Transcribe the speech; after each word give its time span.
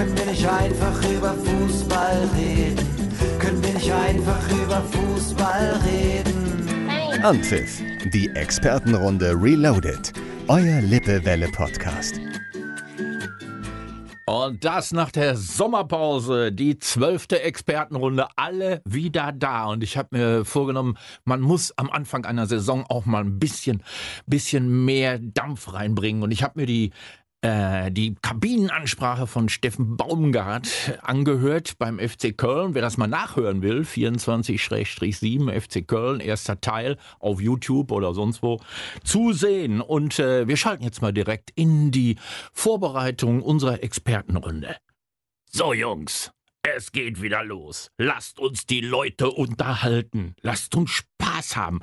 Können 0.00 0.16
wir 0.16 0.26
nicht 0.28 0.48
einfach 0.48 1.10
über 1.10 1.34
Fußball 1.34 2.30
reden? 2.34 2.88
Können 3.38 3.62
wir 3.62 3.74
nicht 3.74 3.92
einfach 3.92 4.50
über 4.50 4.80
Fußball 4.80 5.78
reden? 5.84 7.22
Anpfiff, 7.22 7.82
die 8.10 8.30
Expertenrunde 8.30 9.34
Reloaded. 9.38 10.14
Euer 10.48 10.80
Lippewelle-Podcast. 10.80 12.18
Und 14.24 14.64
das 14.64 14.92
nach 14.92 15.10
der 15.10 15.36
Sommerpause, 15.36 16.50
die 16.50 16.78
zwölfte 16.78 17.42
Expertenrunde, 17.42 18.28
alle 18.36 18.80
wieder 18.86 19.32
da. 19.32 19.66
Und 19.66 19.82
ich 19.82 19.98
habe 19.98 20.16
mir 20.16 20.44
vorgenommen, 20.46 20.96
man 21.24 21.42
muss 21.42 21.76
am 21.76 21.90
Anfang 21.90 22.24
einer 22.24 22.46
Saison 22.46 22.86
auch 22.88 23.04
mal 23.04 23.22
ein 23.22 23.38
bisschen, 23.38 23.82
bisschen 24.26 24.86
mehr 24.86 25.18
Dampf 25.18 25.74
reinbringen. 25.74 26.22
Und 26.22 26.30
ich 26.30 26.42
habe 26.42 26.60
mir 26.60 26.66
die 26.66 26.92
die 27.42 28.16
Kabinenansprache 28.20 29.26
von 29.26 29.48
Steffen 29.48 29.96
Baumgart 29.96 30.98
angehört 31.02 31.78
beim 31.78 31.98
FC 31.98 32.36
Köln. 32.36 32.74
Wer 32.74 32.82
das 32.82 32.98
mal 32.98 33.06
nachhören 33.06 33.62
will, 33.62 33.80
24-7 33.80 35.60
FC 35.60 35.86
Köln, 35.86 36.20
erster 36.20 36.60
Teil 36.60 36.98
auf 37.18 37.40
YouTube 37.40 37.92
oder 37.92 38.12
sonst 38.12 38.42
wo 38.42 38.60
zu 39.04 39.32
sehen. 39.32 39.80
Und 39.80 40.18
äh, 40.18 40.48
wir 40.48 40.58
schalten 40.58 40.84
jetzt 40.84 41.00
mal 41.00 41.12
direkt 41.12 41.50
in 41.54 41.90
die 41.90 42.16
Vorbereitung 42.52 43.42
unserer 43.42 43.82
Expertenrunde. 43.82 44.76
So, 45.46 45.72
Jungs, 45.72 46.32
es 46.62 46.92
geht 46.92 47.22
wieder 47.22 47.42
los. 47.42 47.90
Lasst 47.98 48.38
uns 48.38 48.66
die 48.66 48.80
Leute 48.80 49.30
unterhalten. 49.30 50.34
Lasst 50.42 50.74
uns 50.74 50.90
Spaß 50.90 51.56
haben. 51.56 51.80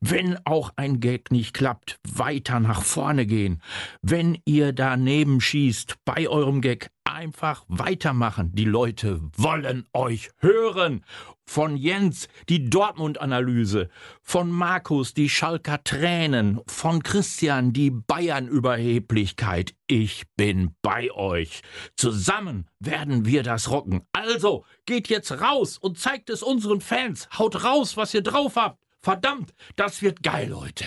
Wenn 0.00 0.38
auch 0.46 0.72
ein 0.76 1.00
Gag 1.00 1.30
nicht 1.30 1.54
klappt, 1.54 1.98
weiter 2.08 2.60
nach 2.60 2.82
vorne 2.82 3.26
gehen. 3.26 3.62
Wenn 4.02 4.38
ihr 4.44 4.72
daneben 4.72 5.40
schießt 5.40 5.96
bei 6.04 6.28
eurem 6.28 6.60
Gag, 6.60 6.90
einfach 7.04 7.64
weitermachen. 7.68 8.52
Die 8.54 8.64
Leute 8.64 9.20
wollen 9.36 9.86
euch 9.92 10.30
hören. 10.38 11.04
Von 11.46 11.76
Jens 11.76 12.28
die 12.48 12.70
Dortmund-Analyse, 12.70 13.90
von 14.22 14.50
Markus 14.50 15.12
die 15.12 15.28
Schalker 15.28 15.84
Tränen, 15.84 16.60
von 16.66 17.02
Christian 17.02 17.74
die 17.74 17.90
Bayern-Überheblichkeit. 17.90 19.74
Ich 19.86 20.24
bin 20.36 20.74
bei 20.80 21.12
euch. 21.12 21.60
Zusammen 21.96 22.66
werden 22.80 23.26
wir 23.26 23.42
das 23.42 23.70
rocken. 23.70 24.06
Also, 24.12 24.64
geht 24.86 25.08
jetzt 25.08 25.32
raus 25.32 25.76
und 25.76 25.98
zeigt 25.98 26.30
es 26.30 26.42
unseren 26.42 26.80
Fans. 26.80 27.28
Haut 27.38 27.62
raus, 27.62 27.98
was 27.98 28.14
ihr 28.14 28.22
drauf 28.22 28.56
habt. 28.56 28.78
Verdammt, 29.00 29.52
das 29.76 30.00
wird 30.00 30.22
geil, 30.22 30.48
Leute. 30.48 30.86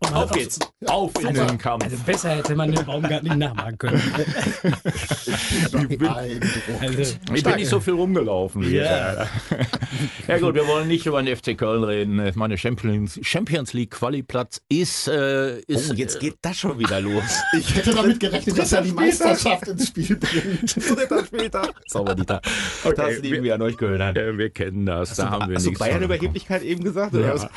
Und 0.00 0.14
auf 0.14 0.30
geht's. 0.30 0.58
Auf 0.86 1.12
in 1.20 1.26
also, 1.26 1.44
den 1.44 1.58
Kampf. 1.58 1.84
Also 1.84 1.96
besser 2.06 2.30
hätte 2.30 2.54
man 2.54 2.70
den 2.70 2.84
Baumgart 2.84 3.24
nicht 3.24 3.36
nachmachen 3.36 3.78
können. 3.78 4.00
ich 5.88 5.98
bin, 5.98 6.08
also, 6.08 7.14
ich 7.34 7.42
bin 7.42 7.56
nicht 7.56 7.68
so 7.68 7.80
viel 7.80 7.94
rumgelaufen. 7.94 8.62
Ja. 8.72 9.26
ja 10.28 10.38
gut, 10.38 10.54
wir 10.54 10.68
wollen 10.68 10.86
nicht 10.86 11.04
über 11.06 11.20
den 11.20 11.36
FC 11.36 11.58
Köln 11.58 11.82
reden. 11.82 12.30
Meine 12.36 12.56
Champions, 12.56 13.18
Champions 13.22 13.72
League 13.72 13.90
Quali-Platz 13.90 14.60
ist, 14.68 15.08
äh, 15.08 15.58
ist... 15.62 15.90
Oh, 15.90 15.94
jetzt 15.94 16.20
geht 16.20 16.36
das 16.42 16.58
schon 16.58 16.78
wieder 16.78 17.00
los. 17.00 17.24
Ich 17.58 17.74
hätte 17.74 17.92
damit 17.92 18.20
gerechnet, 18.20 18.56
dass 18.58 18.72
er 18.72 18.82
die 18.82 18.92
Meisterschaft 18.92 19.66
ins 19.66 19.88
Spiel 19.88 20.16
bringt. 20.16 20.76
Dritter 20.76 21.24
Spieltag. 21.24 21.74
Sauber, 21.86 22.14
Dieter. 22.14 22.40
Okay, 22.84 22.94
das 22.96 23.18
lieben 23.18 23.42
wir 23.42 23.54
an 23.54 23.62
euch 23.62 23.76
Kölnern. 23.76 24.14
Ja, 24.14 24.36
wir 24.38 24.50
kennen 24.50 24.86
das. 24.86 25.10
Hast 25.10 25.18
da 25.18 25.24
du, 25.24 25.30
haben 25.30 25.48
wir 25.48 25.56
hast 25.56 25.64
du 25.64 25.70
nichts 25.70 25.80
Bayern-Überheblichkeit 25.80 26.62
eben 26.62 26.84
gesagt? 26.84 27.14
Oder 27.14 27.26
Ja. 27.26 27.34
was? 27.34 27.48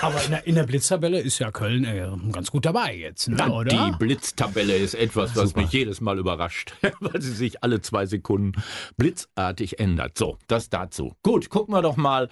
Aber 0.00 0.24
in 0.24 0.30
der, 0.30 0.46
in 0.46 0.54
der 0.54 0.62
Blitztabelle 0.62 1.20
ist 1.20 1.38
ja 1.38 1.50
Köln 1.50 1.84
äh, 1.94 2.32
ganz 2.32 2.50
gut 2.50 2.64
dabei 2.64 2.96
jetzt, 2.96 3.28
ne, 3.28 3.50
oder? 3.50 3.70
Die 3.70 3.96
Blitztabelle 3.98 4.76
ist 4.76 4.94
etwas, 4.94 5.36
was 5.36 5.54
mich 5.56 5.70
jedes 5.70 6.00
Mal 6.00 6.18
überrascht, 6.18 6.74
weil 7.00 7.20
sie 7.20 7.32
sich 7.32 7.62
alle 7.62 7.80
zwei 7.80 8.06
Sekunden 8.06 8.52
blitzartig 8.96 9.78
ändert. 9.78 10.16
So, 10.16 10.38
das 10.46 10.68
dazu. 10.68 11.14
Gut, 11.22 11.50
gucken 11.50 11.74
wir 11.74 11.82
doch 11.82 11.96
mal. 11.96 12.28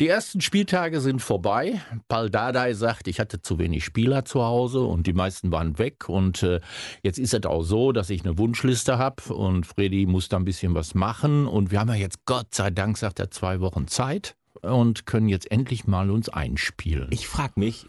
Die 0.00 0.08
ersten 0.08 0.40
Spieltage 0.40 1.00
sind 1.00 1.20
vorbei. 1.20 1.80
Paul 2.08 2.30
Dardai 2.30 2.74
sagt, 2.74 3.08
ich 3.08 3.20
hatte 3.20 3.42
zu 3.42 3.58
wenig 3.58 3.84
Spieler 3.84 4.24
zu 4.24 4.42
Hause 4.42 4.80
und 4.80 5.06
die 5.06 5.12
meisten 5.12 5.52
waren 5.52 5.78
weg. 5.78 6.08
Und 6.08 6.42
äh, 6.42 6.60
jetzt 7.02 7.18
ist 7.18 7.34
es 7.34 7.44
auch 7.44 7.62
so, 7.62 7.92
dass 7.92 8.10
ich 8.10 8.24
eine 8.24 8.38
Wunschliste 8.38 8.98
habe 8.98 9.34
und 9.34 9.66
Freddy 9.66 10.06
muss 10.06 10.28
da 10.28 10.36
ein 10.36 10.44
bisschen 10.44 10.74
was 10.74 10.94
machen. 10.94 11.46
Und 11.46 11.70
wir 11.70 11.80
haben 11.80 11.88
ja 11.88 11.94
jetzt, 11.94 12.24
Gott 12.24 12.54
sei 12.54 12.70
Dank, 12.70 12.98
sagt 12.98 13.18
er, 13.18 13.30
zwei 13.30 13.60
Wochen 13.60 13.86
Zeit 13.88 14.36
und 14.62 15.06
können 15.06 15.28
jetzt 15.28 15.50
endlich 15.50 15.86
mal 15.86 16.10
uns 16.10 16.28
einspielen. 16.28 17.08
Ich 17.10 17.26
frage 17.26 17.54
mich, 17.56 17.86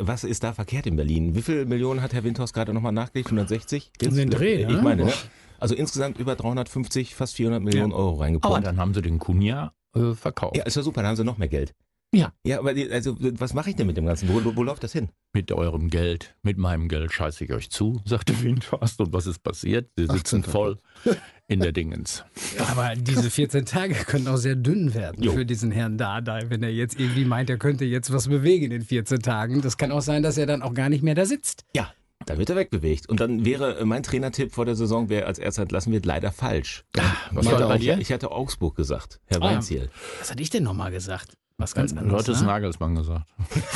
was 0.00 0.24
ist 0.24 0.42
da 0.44 0.52
verkehrt 0.52 0.86
in 0.86 0.96
Berlin? 0.96 1.34
Wie 1.34 1.42
viele 1.42 1.64
Millionen 1.66 2.02
hat 2.02 2.12
Herr 2.12 2.24
Windhaus 2.24 2.52
gerade 2.52 2.72
nochmal 2.74 2.92
nachgelegt? 2.92 3.28
160? 3.28 3.90
Um 4.06 4.14
den 4.16 4.30
Dreh, 4.30 4.62
Ich 4.62 4.68
ne? 4.68 4.82
meine, 4.82 5.04
ne? 5.06 5.12
Also 5.58 5.74
insgesamt 5.74 6.18
über 6.18 6.36
350, 6.36 7.14
fast 7.14 7.34
400 7.36 7.62
Millionen 7.62 7.92
Euro 7.92 8.14
Aber 8.14 8.20
reingepumpt. 8.24 8.66
dann 8.66 8.78
haben 8.78 8.94
sie 8.94 9.02
den 9.02 9.18
Kunja 9.18 9.72
äh, 9.94 10.14
verkauft. 10.14 10.56
Ja, 10.56 10.64
ist 10.64 10.76
ja 10.76 10.82
super, 10.82 11.02
dann 11.02 11.10
haben 11.10 11.16
sie 11.16 11.24
noch 11.24 11.36
mehr 11.38 11.48
Geld. 11.48 11.74
Ja. 12.12 12.32
Ja, 12.44 12.58
aber 12.58 12.74
die, 12.74 12.90
also 12.90 13.16
was 13.20 13.54
mache 13.54 13.70
ich 13.70 13.76
denn 13.76 13.86
mit 13.86 13.96
dem 13.96 14.04
Ganzen? 14.06 14.28
Wo, 14.28 14.44
wo, 14.44 14.56
wo 14.56 14.62
läuft 14.64 14.82
das 14.82 14.92
hin? 14.92 15.10
Mit 15.32 15.52
eurem 15.52 15.90
Geld, 15.90 16.34
mit 16.42 16.58
meinem 16.58 16.88
Geld 16.88 17.12
scheiße 17.12 17.44
ich 17.44 17.52
euch 17.52 17.70
zu, 17.70 18.00
sagte 18.04 18.42
Windhorst. 18.42 19.00
Und 19.00 19.12
was 19.12 19.26
ist 19.26 19.42
passiert? 19.44 19.90
Sie 19.96 20.06
sitzen 20.06 20.40
18. 20.40 20.42
voll 20.44 20.78
in 21.50 21.60
der 21.60 21.72
Dingens. 21.72 22.24
Aber 22.70 22.94
diese 22.96 23.28
14 23.30 23.66
Tage 23.66 23.94
können 23.94 24.28
auch 24.28 24.36
sehr 24.36 24.54
dünn 24.54 24.94
werden 24.94 25.22
Jo. 25.22 25.32
für 25.32 25.44
diesen 25.44 25.70
Herrn 25.72 25.98
Dardai, 25.98 26.44
wenn 26.48 26.62
er 26.62 26.70
jetzt 26.72 26.98
irgendwie 26.98 27.24
meint, 27.24 27.50
er 27.50 27.58
könnte 27.58 27.84
jetzt 27.84 28.12
was 28.12 28.28
bewegen 28.28 28.66
in 28.66 28.70
den 28.70 28.82
14 28.82 29.18
Tagen. 29.20 29.60
Das 29.60 29.76
kann 29.76 29.90
auch 29.92 30.00
sein, 30.02 30.22
dass 30.22 30.38
er 30.38 30.46
dann 30.46 30.62
auch 30.62 30.74
gar 30.74 30.88
nicht 30.88 31.02
mehr 31.02 31.14
da 31.14 31.26
sitzt. 31.26 31.64
Ja. 31.74 31.92
Da 32.26 32.36
wird 32.36 32.50
er 32.50 32.56
wegbewegt. 32.56 33.08
Und 33.08 33.18
dann 33.20 33.46
wäre 33.46 33.78
äh, 33.78 33.84
mein 33.86 34.02
Trainertipp 34.02 34.52
vor 34.52 34.66
der 34.66 34.76
Saison, 34.76 35.08
wer 35.08 35.26
als 35.26 35.38
erster 35.38 35.62
entlassen 35.62 35.90
wird, 35.92 36.04
leider 36.04 36.30
falsch. 36.32 36.84
was 37.32 37.46
ich, 37.46 37.50
war 37.50 37.58
hatte 37.60 37.68
bei 37.68 37.78
dir? 37.78 37.98
ich 37.98 38.12
hatte 38.12 38.30
Augsburg 38.30 38.76
gesagt, 38.76 39.20
Herr 39.24 39.38
Ah. 39.42 39.46
Weinziel. 39.54 39.88
Was 40.18 40.30
hatte 40.30 40.42
ich 40.42 40.50
denn 40.50 40.62
nochmal 40.62 40.90
gesagt? 40.92 41.32
Was 41.60 41.74
ganz 41.74 41.92
Du 41.94 42.00
anderes. 42.00 42.22
hattest 42.22 42.40
ne? 42.42 42.46
Nagelsmann 42.46 42.94
gesagt. 42.94 43.26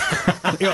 ja. 0.60 0.72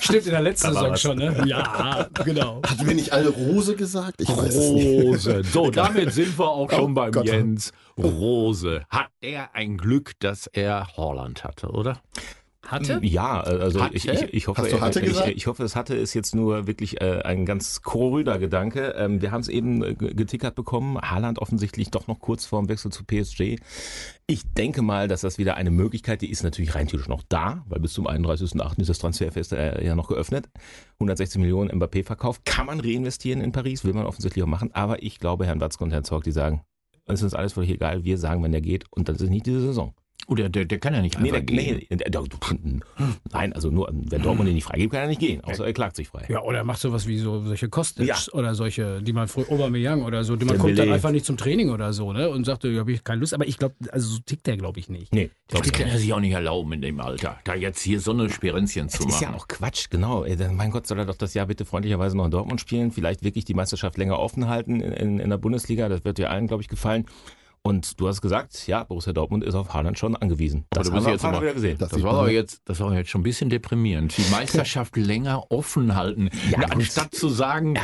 Stimmt 0.00 0.26
in 0.26 0.30
der 0.32 0.40
letzten 0.42 0.68
Saison 0.72 0.90
was. 0.92 1.00
schon, 1.00 1.18
ne? 1.18 1.42
Ja, 1.46 2.08
genau. 2.24 2.62
Hatten 2.66 2.86
wir 2.86 2.94
nicht 2.94 3.12
alle 3.12 3.28
Rose 3.30 3.74
gesagt? 3.74 4.20
Ich 4.20 4.28
weiß 4.28 4.54
es 4.54 4.70
nicht. 4.70 5.04
Rose. 5.04 5.42
So, 5.44 5.70
damit 5.70 6.12
sind 6.12 6.38
wir 6.38 6.48
auch 6.48 6.70
schon 6.70 6.92
Oh 6.92 6.94
beim 6.94 7.10
Gott. 7.12 7.26
Jens. 7.26 7.72
Rose. 7.98 8.84
Hat 8.90 9.08
er 9.20 9.54
ein 9.54 9.76
Glück, 9.76 10.12
dass 10.20 10.46
er 10.46 10.86
Holland 10.96 11.42
hatte, 11.44 11.68
oder? 11.70 12.00
Hatte? 12.66 12.98
Ja, 13.02 13.40
äh, 13.46 13.60
also 13.60 13.82
Hatte? 13.82 13.94
ich, 13.94 14.08
ich, 14.08 14.22
ich 14.34 14.48
hoffe, 14.48 14.62
Hast 14.62 14.72
du 14.72 14.80
hatte 14.80 15.00
ich, 15.00 15.06
gesagt? 15.06 15.28
ich, 15.34 15.46
hoffe, 15.46 15.62
es 15.62 15.76
hatte 15.76 15.94
ist 15.94 16.14
jetzt 16.14 16.34
nur 16.34 16.66
wirklich 16.66 17.00
äh, 17.00 17.22
ein 17.22 17.46
ganz 17.46 17.82
korrüder 17.82 18.38
Gedanke. 18.38 18.94
Ähm, 18.98 19.20
wir 19.22 19.30
haben 19.32 19.40
es 19.40 19.48
eben 19.48 19.82
äh, 19.84 19.94
ge- 19.94 20.14
getickert 20.14 20.54
bekommen. 20.54 20.98
Haaland 21.00 21.38
offensichtlich 21.38 21.90
doch 21.90 22.06
noch 22.08 22.18
kurz 22.20 22.46
vor 22.46 22.60
dem 22.60 22.68
Wechsel 22.68 22.90
zu 22.90 23.04
PSG. 23.04 23.56
Ich 24.26 24.42
denke 24.54 24.82
mal, 24.82 25.06
dass 25.08 25.20
das 25.20 25.38
wieder 25.38 25.56
eine 25.56 25.70
Möglichkeit, 25.70 26.22
die 26.22 26.30
ist 26.30 26.42
natürlich 26.42 26.74
rein 26.74 26.88
theoretisch 26.88 27.08
noch 27.08 27.22
da, 27.28 27.64
weil 27.68 27.80
bis 27.80 27.92
zum 27.92 28.06
31.08. 28.08 28.80
ist 28.80 28.88
das 28.90 28.98
Transferfest 28.98 29.52
äh, 29.52 29.84
ja 29.84 29.94
noch 29.94 30.08
geöffnet. 30.08 30.48
160 30.94 31.40
Millionen 31.40 31.70
Mbappé-Verkauf 31.78 32.42
kann 32.44 32.66
man 32.66 32.80
reinvestieren 32.80 33.40
in 33.40 33.52
Paris, 33.52 33.84
will 33.84 33.92
man 33.92 34.06
offensichtlich 34.06 34.42
auch 34.42 34.48
machen. 34.48 34.70
Aber 34.72 35.02
ich 35.02 35.20
glaube, 35.20 35.46
Herrn 35.46 35.60
Watzke 35.60 35.84
und 35.84 35.92
Herrn 35.92 36.04
Zorg, 36.04 36.24
die 36.24 36.32
sagen, 36.32 36.62
es 37.06 37.20
ist 37.20 37.24
uns 37.24 37.34
alles 37.34 37.52
völlig 37.52 37.70
egal, 37.70 38.02
wir 38.02 38.18
sagen, 38.18 38.42
wenn 38.42 38.50
der 38.50 38.60
geht 38.60 38.84
und 38.90 39.08
das 39.08 39.20
ist 39.20 39.30
nicht 39.30 39.46
diese 39.46 39.60
Saison. 39.60 39.94
Oder 40.28 40.48
der, 40.48 40.64
der 40.64 40.78
kann 40.78 40.92
ja 40.92 41.02
nicht 41.02 41.20
Nee, 41.20 41.30
einfach 41.30 41.46
der, 41.46 41.56
gehen. 41.56 41.76
nee, 41.88 41.96
der, 41.96 42.10
der, 42.10 42.22
nein, 43.32 43.52
also 43.52 43.70
nur, 43.70 43.88
wenn 43.92 44.22
Dortmund 44.22 44.48
ihn 44.48 44.56
nicht 44.56 44.64
freigibt, 44.64 44.92
kann 44.92 45.02
er 45.02 45.06
nicht 45.08 45.20
gehen, 45.20 45.40
außer 45.44 45.64
er 45.64 45.72
klagt 45.72 45.94
sich 45.94 46.08
frei. 46.08 46.26
Ja, 46.28 46.42
oder 46.42 46.58
er 46.58 46.64
macht 46.64 46.80
sowas 46.80 47.06
wie 47.06 47.18
so 47.18 47.44
solche 47.44 47.68
Kostic 47.68 48.06
Ja. 48.08 48.16
oder 48.32 48.56
solche, 48.56 49.02
die 49.02 49.12
man 49.12 49.28
früher 49.28 49.48
Aubameyang 49.50 50.02
oder 50.02 50.24
so, 50.24 50.34
die 50.34 50.44
man 50.44 50.58
kommt 50.58 50.76
dann 50.78 50.90
einfach 50.90 51.12
nicht 51.12 51.24
zum 51.26 51.36
Training 51.36 51.70
oder 51.70 51.92
so, 51.92 52.12
ne? 52.12 52.28
Und 52.28 52.44
sagt, 52.44 52.64
ja, 52.64 52.80
habe 52.80 52.90
ich 52.90 53.04
keine 53.04 53.20
Lust. 53.20 53.34
Aber 53.34 53.46
ich 53.46 53.56
glaube, 53.56 53.76
also 53.92 54.08
so 54.16 54.18
tickt 54.26 54.46
der, 54.48 54.56
glaube 54.56 54.80
ich, 54.80 54.88
nicht. 54.88 55.14
Nee, 55.14 55.30
Das 55.46 55.64
ich 55.64 55.72
kann 55.72 55.84
nicht. 55.84 55.94
er 55.94 56.00
sich 56.00 56.12
auch 56.12 56.20
nicht 56.20 56.32
erlauben 56.32 56.72
in 56.72 56.82
dem 56.82 57.00
Alter, 57.00 57.38
da 57.44 57.54
jetzt 57.54 57.80
hier 57.82 58.00
so 58.00 58.10
eine 58.10 58.28
Sperenzchen 58.28 58.88
zu 58.88 59.04
Das 59.04 59.06
ist 59.14 59.20
machen. 59.20 59.32
ja 59.34 59.38
auch 59.38 59.46
Quatsch, 59.46 59.90
genau. 59.90 60.26
Mein 60.52 60.72
Gott, 60.72 60.88
soll 60.88 60.98
er 60.98 61.04
doch 61.06 61.16
das 61.16 61.34
Jahr 61.34 61.46
bitte 61.46 61.64
freundlicherweise 61.64 62.16
noch 62.16 62.24
in 62.24 62.32
Dortmund 62.32 62.60
spielen, 62.60 62.90
vielleicht 62.90 63.22
wirklich 63.22 63.44
die 63.44 63.54
Meisterschaft 63.54 63.96
länger 63.96 64.18
offen 64.18 64.48
halten 64.48 64.80
in, 64.80 64.92
in, 64.92 65.18
in 65.20 65.30
der 65.30 65.38
Bundesliga, 65.38 65.88
das 65.88 66.04
wird 66.04 66.18
dir 66.18 66.30
allen, 66.30 66.48
glaube 66.48 66.62
ich, 66.62 66.68
gefallen. 66.68 67.06
Und 67.66 68.00
du 68.00 68.08
hast 68.08 68.20
gesagt, 68.20 68.66
ja, 68.66 68.84
Borussia 68.84 69.12
Dortmund 69.12 69.44
ist 69.44 69.54
auf 69.54 69.74
Haaland 69.74 69.98
schon 69.98 70.14
angewiesen. 70.16 70.64
Das 70.70 70.90
haben 70.90 71.04
wir 71.04 71.12
jetzt 71.12 71.24
aber- 71.24 71.40
wieder 71.42 71.54
gesehen. 71.54 71.78
Das 71.78 71.90
Das 71.90 72.02
war 72.02 72.14
aber 72.14 72.28
ja. 72.30 72.34
jetzt, 72.40 72.60
das 72.64 72.80
war 72.80 72.94
jetzt 72.94 73.10
schon 73.10 73.20
ein 73.20 73.24
bisschen 73.24 73.50
deprimierend. 73.50 74.16
Die 74.16 74.30
Meisterschaft 74.30 74.96
länger 74.96 75.50
offen 75.50 75.94
halten, 75.96 76.30
Ja, 76.50 76.60
anstatt 76.68 77.14
zu 77.14 77.28
sagen, 77.28 77.78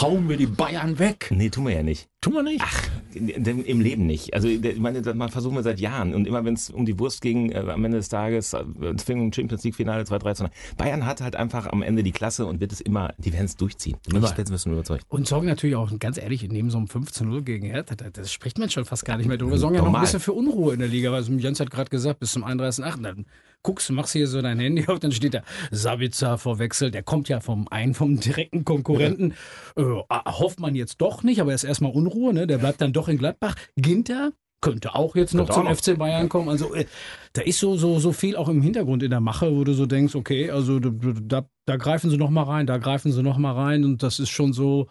hauen 0.00 0.28
wir 0.28 0.36
die 0.36 0.46
Bayern 0.46 0.98
weg. 0.98 1.28
Nee, 1.30 1.50
tun 1.50 1.66
wir 1.66 1.74
ja 1.74 1.82
nicht. 1.82 2.08
Tun 2.20 2.34
wir 2.34 2.42
nicht. 2.42 2.60
In- 2.62 2.93
Im 3.14 3.80
Leben 3.80 4.06
nicht. 4.06 4.34
Also 4.34 4.48
ich 4.48 4.78
meine, 4.78 5.02
das- 5.02 5.14
man 5.14 5.28
versuchen 5.28 5.54
wir 5.54 5.62
seit 5.62 5.80
Jahren. 5.80 6.14
Und 6.14 6.26
immer 6.26 6.44
wenn 6.44 6.54
es 6.54 6.70
um 6.70 6.84
die 6.86 6.98
Wurst 6.98 7.20
ging, 7.22 7.50
äh, 7.52 7.58
am 7.58 7.84
Ende 7.84 7.98
des 7.98 8.08
Tages, 8.08 8.52
äh, 8.52 8.64
es 8.96 9.02
fing 9.04 9.20
um 9.20 9.32
Champions 9.32 9.62
League 9.64 9.74
Finale 9.76 10.04
2-3 10.04 10.34
zu 10.34 10.50
Bayern 10.76 11.06
hat 11.06 11.20
halt 11.20 11.36
einfach 11.36 11.66
am 11.66 11.82
Ende 11.82 12.02
die 12.02 12.12
Klasse 12.12 12.46
und 12.46 12.60
wird 12.60 12.72
es 12.72 12.80
immer, 12.80 13.12
die 13.18 13.32
werden 13.32 13.46
es 13.46 13.56
durchziehen. 13.56 13.96
Immer. 14.08 14.20
letztens 14.36 14.66
überzeugt. 14.66 15.04
Und 15.08 15.26
sorgen 15.28 15.46
natürlich 15.46 15.76
auch, 15.76 15.96
ganz 15.98 16.18
ehrlich, 16.18 16.46
neben 16.50 16.70
so 16.70 16.78
einem 16.78 16.86
15-0 16.88 17.42
gegen 17.42 17.66
Hertha, 17.66 17.94
da- 17.94 18.10
das 18.10 18.32
spricht 18.32 18.58
man 18.58 18.68
schon 18.70 18.84
fast 18.84 19.04
gar 19.04 19.16
nicht 19.16 19.28
mehr 19.28 19.36
drüber. 19.36 19.58
Sorgen 19.58 19.76
ja 19.76 19.82
noch 19.82 19.94
ein 19.94 20.00
bisschen 20.00 20.20
für 20.20 20.32
Unruhe 20.32 20.72
in 20.74 20.80
der 20.80 20.88
Liga, 20.88 21.12
weil 21.12 21.22
Jens 21.40 21.60
hat 21.60 21.70
gerade 21.70 21.90
gesagt, 21.90 22.20
bis 22.20 22.32
zum 22.32 22.42
31.8. 22.44 23.24
Guckst, 23.64 23.90
machst 23.90 24.12
hier 24.12 24.28
so 24.28 24.40
dein 24.40 24.60
Handy 24.60 24.86
auf, 24.86 25.00
dann 25.00 25.10
steht 25.10 25.34
da 25.34 25.42
Sabitzer 25.72 26.38
verwechselt. 26.38 26.94
Der 26.94 27.02
kommt 27.02 27.28
ja 27.28 27.40
vom 27.40 27.66
einen, 27.68 27.94
vom 27.94 28.20
direkten 28.20 28.64
Konkurrenten. 28.64 29.34
Äh, 29.74 29.82
hofft 30.12 30.60
man 30.60 30.76
jetzt 30.76 31.00
doch 31.00 31.24
nicht, 31.24 31.40
aber 31.40 31.50
er 31.50 31.56
ist 31.56 31.64
erstmal 31.64 31.90
Unruhe, 31.90 32.32
ne? 32.32 32.46
Der 32.46 32.58
bleibt 32.58 32.80
dann 32.80 32.92
doch 32.92 33.08
in 33.08 33.18
Gladbach. 33.18 33.56
Ginter 33.76 34.32
könnte 34.64 34.94
auch 34.94 35.14
jetzt 35.14 35.34
noch 35.34 35.50
zum 35.50 35.64
noch. 35.64 35.76
FC 35.76 35.98
Bayern 35.98 36.28
kommen. 36.28 36.48
Also 36.48 36.74
äh, 36.74 36.86
da 37.34 37.42
ist 37.42 37.58
so, 37.58 37.76
so, 37.76 37.98
so 37.98 38.12
viel 38.12 38.34
auch 38.36 38.48
im 38.48 38.62
Hintergrund 38.62 39.02
in 39.02 39.10
der 39.10 39.20
Mache, 39.20 39.54
wo 39.54 39.62
du 39.62 39.74
so 39.74 39.84
denkst, 39.84 40.14
okay, 40.14 40.50
also 40.50 40.80
da, 40.80 40.90
da, 41.20 41.48
da 41.66 41.76
greifen 41.76 42.08
sie 42.08 42.16
noch 42.16 42.30
mal 42.30 42.44
rein, 42.44 42.66
da 42.66 42.78
greifen 42.78 43.12
sie 43.12 43.22
noch 43.22 43.36
mal 43.36 43.52
rein 43.52 43.84
und 43.84 44.02
das 44.02 44.18
ist 44.18 44.30
schon 44.30 44.52
so. 44.52 44.86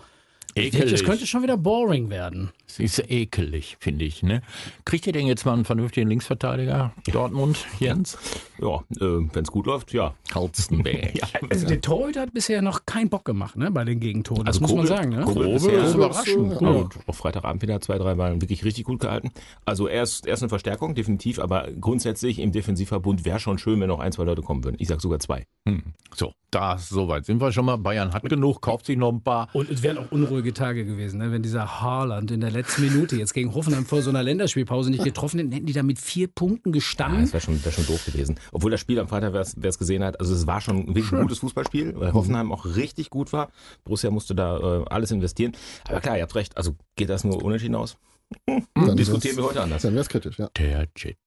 Ekelig. 0.56 0.92
Das 0.92 1.04
könnte 1.04 1.26
schon 1.26 1.42
wieder 1.42 1.58
boring 1.58 2.12
werden. 2.12 2.52
Es 2.80 3.00
ist 3.00 3.10
ekelig, 3.12 3.78
finde 3.80 4.06
ich. 4.06 4.24
Ne? 4.24 4.42
Kriegt 4.86 5.06
ihr 5.08 5.14
denn 5.14 5.28
jetzt 5.28 5.46
mal 5.46 5.54
einen 5.54 5.66
vernünftigen 5.66 6.08
Linksverteidiger? 6.10 6.94
Dortmund, 7.12 7.66
Jens? 7.80 8.18
Ja, 8.60 8.78
äh, 9.00 9.20
wenn 9.34 9.44
es 9.44 9.52
gut 9.52 9.66
läuft, 9.66 9.94
ja. 9.94 10.14
Halstenberg. 10.34 11.14
Also 11.50 11.68
der 11.68 11.82
Torhüter 11.82 12.22
hat 12.22 12.34
bisher 12.34 12.62
noch 12.62 12.86
keinen 12.86 13.10
Bock 13.10 13.26
gemacht, 13.26 13.56
ne, 13.58 13.70
bei 13.70 13.84
den 13.84 14.00
Gegentoren. 14.00 14.46
Das 14.46 14.56
Also 14.58 14.62
muss 14.62 14.70
Kobel- 14.72 14.84
man 14.86 14.98
sagen, 14.98 15.10
ne? 15.10 15.22
Grobe 15.26 15.72
ist 15.72 15.94
überraschend. 15.96 16.52
Ja, 16.54 16.58
gut. 16.58 16.96
und 16.96 17.10
auch 17.10 17.16
Freitagabend 17.16 17.62
wieder 17.62 17.80
zwei, 17.82 17.98
drei 17.98 18.16
Mal 18.16 18.40
wirklich 18.42 18.64
richtig 18.64 18.86
gut 18.86 19.00
gehalten. 19.02 19.32
Also 19.66 19.88
er 19.88 20.04
ist, 20.04 20.26
er 20.26 20.34
ist 20.34 20.42
eine 20.42 20.50
Verstärkung, 20.50 20.96
definitiv, 20.96 21.40
aber 21.40 21.68
grundsätzlich 21.80 22.40
im 22.40 22.52
Defensivverbund 22.52 23.26
wäre 23.26 23.40
schon 23.40 23.58
schön, 23.58 23.80
wenn 23.82 23.88
noch 23.90 24.00
ein, 24.00 24.12
zwei 24.12 24.24
Leute 24.24 24.42
kommen 24.42 24.64
würden. 24.64 24.78
Ich 24.80 24.88
sag 24.88 25.02
sogar 25.02 25.20
zwei. 25.20 25.46
Hm. 25.68 25.84
So, 26.16 26.34
da 26.52 26.78
soweit 26.78 27.26
sind 27.26 27.42
wir 27.42 27.52
schon 27.52 27.66
mal. 27.66 27.78
Bayern 27.78 28.14
hat 28.14 28.24
genug, 28.24 28.62
kauft 28.62 28.86
sich 28.86 28.98
noch 28.98 29.12
ein 29.12 29.22
paar. 29.22 29.50
Und 29.54 29.70
es 29.70 29.84
wären 29.84 29.98
auch 29.98 30.12
unruhige 30.12 30.54
Tage 30.54 30.86
gewesen, 30.86 31.20
ne? 31.20 31.32
wenn 31.32 31.42
dieser 31.44 31.82
Haaland 31.82 32.32
in 32.32 32.40
der 32.42 32.52
letzten 32.52 32.63
Minute 32.78 33.16
jetzt 33.16 33.34
gegen 33.34 33.54
Hoffenheim 33.54 33.86
vor 33.86 34.02
so 34.02 34.10
einer 34.10 34.24
Länderspielpause 34.24 34.90
nicht 34.90 35.04
getroffen 35.04 35.40
hätten, 35.40 35.52
hätten 35.52 35.66
die 35.66 35.74
da 35.74 35.84
mit 35.84 36.00
vier 36.00 36.28
Punkten 36.28 36.70
Ja, 36.70 36.74
gestanden. 36.74 37.22
das 37.22 37.34
wäre 37.34 37.42
schon, 37.42 37.64
wär 37.64 37.72
schon 37.72 37.86
doof 37.86 38.06
gewesen. 38.06 38.40
Obwohl 38.52 38.72
das 38.72 38.80
Spiel 38.80 39.00
am 39.00 39.08
Freitag, 39.08 39.34
wer 39.34 39.70
es 39.70 39.78
gesehen 39.78 40.04
hat, 40.04 40.20
also 40.20 40.34
es 40.34 40.48
war 40.48 40.62
schon 40.62 40.88
wirklich 40.88 41.12
ein 41.12 41.22
gutes 41.22 41.40
Fußballspiel, 41.40 41.94
weil 42.00 42.14
Hoffenheim 42.14 42.52
auch 42.52 42.66
richtig 42.76 43.10
gut 43.10 43.34
war. 43.34 43.50
Borussia 43.84 44.10
musste 44.12 44.36
da 44.36 44.82
äh, 44.82 44.86
alles 44.90 45.12
investieren. 45.12 45.54
Aber 45.88 46.02
klar, 46.02 46.18
ihr 46.18 46.24
habt 46.24 46.36
recht, 46.36 46.58
also 46.58 46.76
geht 46.96 47.10
das 47.10 47.24
nur 47.24 47.44
unentschieden 47.44 47.76
aus? 47.76 47.98
Dann 48.46 48.98
Diskutieren 48.98 49.38
wir 49.38 49.44
heute 49.44 49.62
anders. 49.62 49.82
Dann 49.84 49.94
wäre 49.94 50.02
es 50.02 50.10
kritisch, 50.10 50.40
ja. 50.40 50.50
Der 50.58 50.92
Chit. 50.96 51.18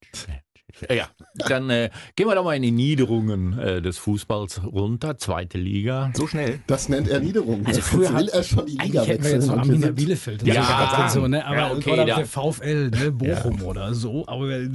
Ja, 0.91 1.09
dann 1.49 1.71
äh, 1.71 1.91
gehen 2.17 2.29
wir 2.29 2.35
doch 2.35 2.45
mal 2.45 2.55
in 2.55 2.63
die 2.63 2.71
Niederungen 2.71 3.59
äh, 3.59 3.81
des 3.81 3.97
Fußballs 3.99 4.63
runter. 4.65 5.17
Zweite 5.17 5.57
Liga. 5.57 6.11
So 6.15 6.27
schnell? 6.27 6.61
Das 6.67 6.89
nennt 6.91 7.09
er 7.09 7.21
Niederung. 7.21 7.65
Also 7.65 7.81
früher 7.81 8.11
will 8.11 8.27
hat- 8.27 8.29
er 8.29 8.43
schon 8.43 8.67
die 8.67 8.73
Liga 8.77 9.01
hätten 9.03 9.09
wir 9.09 9.31
wechseln. 9.33 9.41
jetzt 9.41 9.47
noch 9.49 9.59
Arminia 9.59 9.91
Bielefeld 9.91 10.43
Ja, 10.47 11.09
so, 11.11 11.21
und 11.21 11.23
so, 11.25 11.29
ne? 11.29 11.47
aber 11.47 11.57
ja, 11.57 11.73
okay, 11.73 11.93
oder 11.93 12.05
da- 12.05 12.17
der 12.17 12.27
VfL, 12.27 12.91
ne? 12.91 13.11
Bochum 13.11 13.63
oder 13.63 13.95
so. 13.95 14.25
Aber 14.27 14.51
äh, 14.51 14.69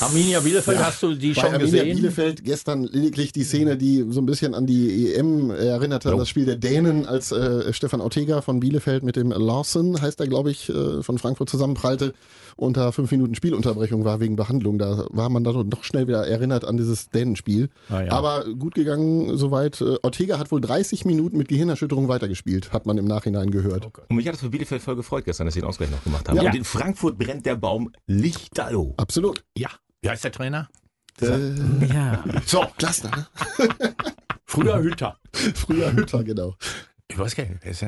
Arminia 0.00 0.40
Bielefeld, 0.40 0.78
Ja. 0.78 0.86
hast 0.86 1.02
du 1.02 1.14
die 1.14 1.32
Bei 1.32 1.42
schon 1.42 1.54
Arminia 1.54 1.82
gesehen? 1.82 1.96
Bielefeld 1.96 2.44
gestern 2.44 2.84
lediglich 2.84 3.32
die 3.32 3.44
Szene, 3.44 3.76
die 3.76 4.06
so 4.08 4.20
ein 4.20 4.26
bisschen 4.26 4.54
an 4.54 4.66
die 4.66 5.12
EM 5.14 5.50
erinnerte, 5.50 6.10
an 6.10 6.18
das 6.18 6.28
Spiel 6.28 6.46
der 6.46 6.56
Dänen, 6.56 7.04
als 7.06 7.32
äh, 7.32 7.72
Stefan 7.72 8.00
Ortega 8.00 8.40
von 8.40 8.60
Bielefeld 8.60 9.02
mit 9.02 9.16
dem 9.16 9.30
Larsen, 9.30 10.00
heißt 10.00 10.20
er, 10.20 10.26
glaube 10.26 10.50
ich, 10.50 10.68
äh, 10.70 11.02
von 11.02 11.18
Frankfurt 11.18 11.50
zusammenprallte. 11.50 12.14
Unter 12.58 12.90
fünf 12.90 13.12
Minuten 13.12 13.36
Spielunterbrechung 13.36 14.04
war 14.04 14.18
wegen 14.18 14.34
Behandlung. 14.34 14.78
Da 14.78 15.06
war 15.10 15.28
man 15.28 15.44
dann 15.44 15.70
doch 15.70 15.84
schnell 15.84 16.08
wieder 16.08 16.26
erinnert 16.26 16.64
an 16.64 16.76
dieses 16.76 17.08
Dänenspiel. 17.08 17.70
Ah, 17.88 18.02
ja. 18.02 18.10
Aber 18.10 18.46
gut 18.58 18.74
gegangen 18.74 19.36
soweit. 19.36 19.80
Äh, 19.80 19.94
Ortega 20.02 20.40
hat 20.40 20.50
wohl 20.50 20.60
30 20.60 21.04
Minuten 21.04 21.38
mit 21.38 21.46
Gehirnerschütterung 21.46 22.08
weitergespielt, 22.08 22.72
hat 22.72 22.84
man 22.84 22.98
im 22.98 23.04
Nachhinein 23.04 23.52
gehört. 23.52 23.86
Und 24.08 24.16
mich 24.16 24.26
hat 24.26 24.34
das 24.34 24.40
für 24.40 24.50
Bielefeld 24.50 24.82
voll 24.82 24.96
gefreut 24.96 25.24
gestern, 25.24 25.46
dass 25.46 25.54
sie 25.54 25.60
den 25.60 25.68
Ausgleich 25.68 25.92
noch 25.92 26.02
gemacht 26.02 26.28
haben. 26.28 26.36
Ja. 26.36 26.46
Und 26.46 26.56
in 26.56 26.64
Frankfurt 26.64 27.16
brennt 27.16 27.46
der 27.46 27.54
Baum 27.54 27.92
lichterloh. 28.08 28.94
Absolut. 28.96 29.44
Ja. 29.56 29.68
Wie 30.02 30.08
heißt 30.08 30.24
der 30.24 30.32
Trainer? 30.32 30.68
Äh, 31.20 31.86
ja. 31.86 32.24
So, 32.44 32.64
Glasner, 32.76 33.10
ne? 33.10 33.26
früher 34.46 34.82
Hütter. 34.82 35.16
Früher 35.54 35.92
Hütter, 35.92 36.24
genau. 36.24 36.56
Ich 37.06 37.16
weiß 37.16 37.36
gar 37.36 37.44
nicht? 37.44 37.84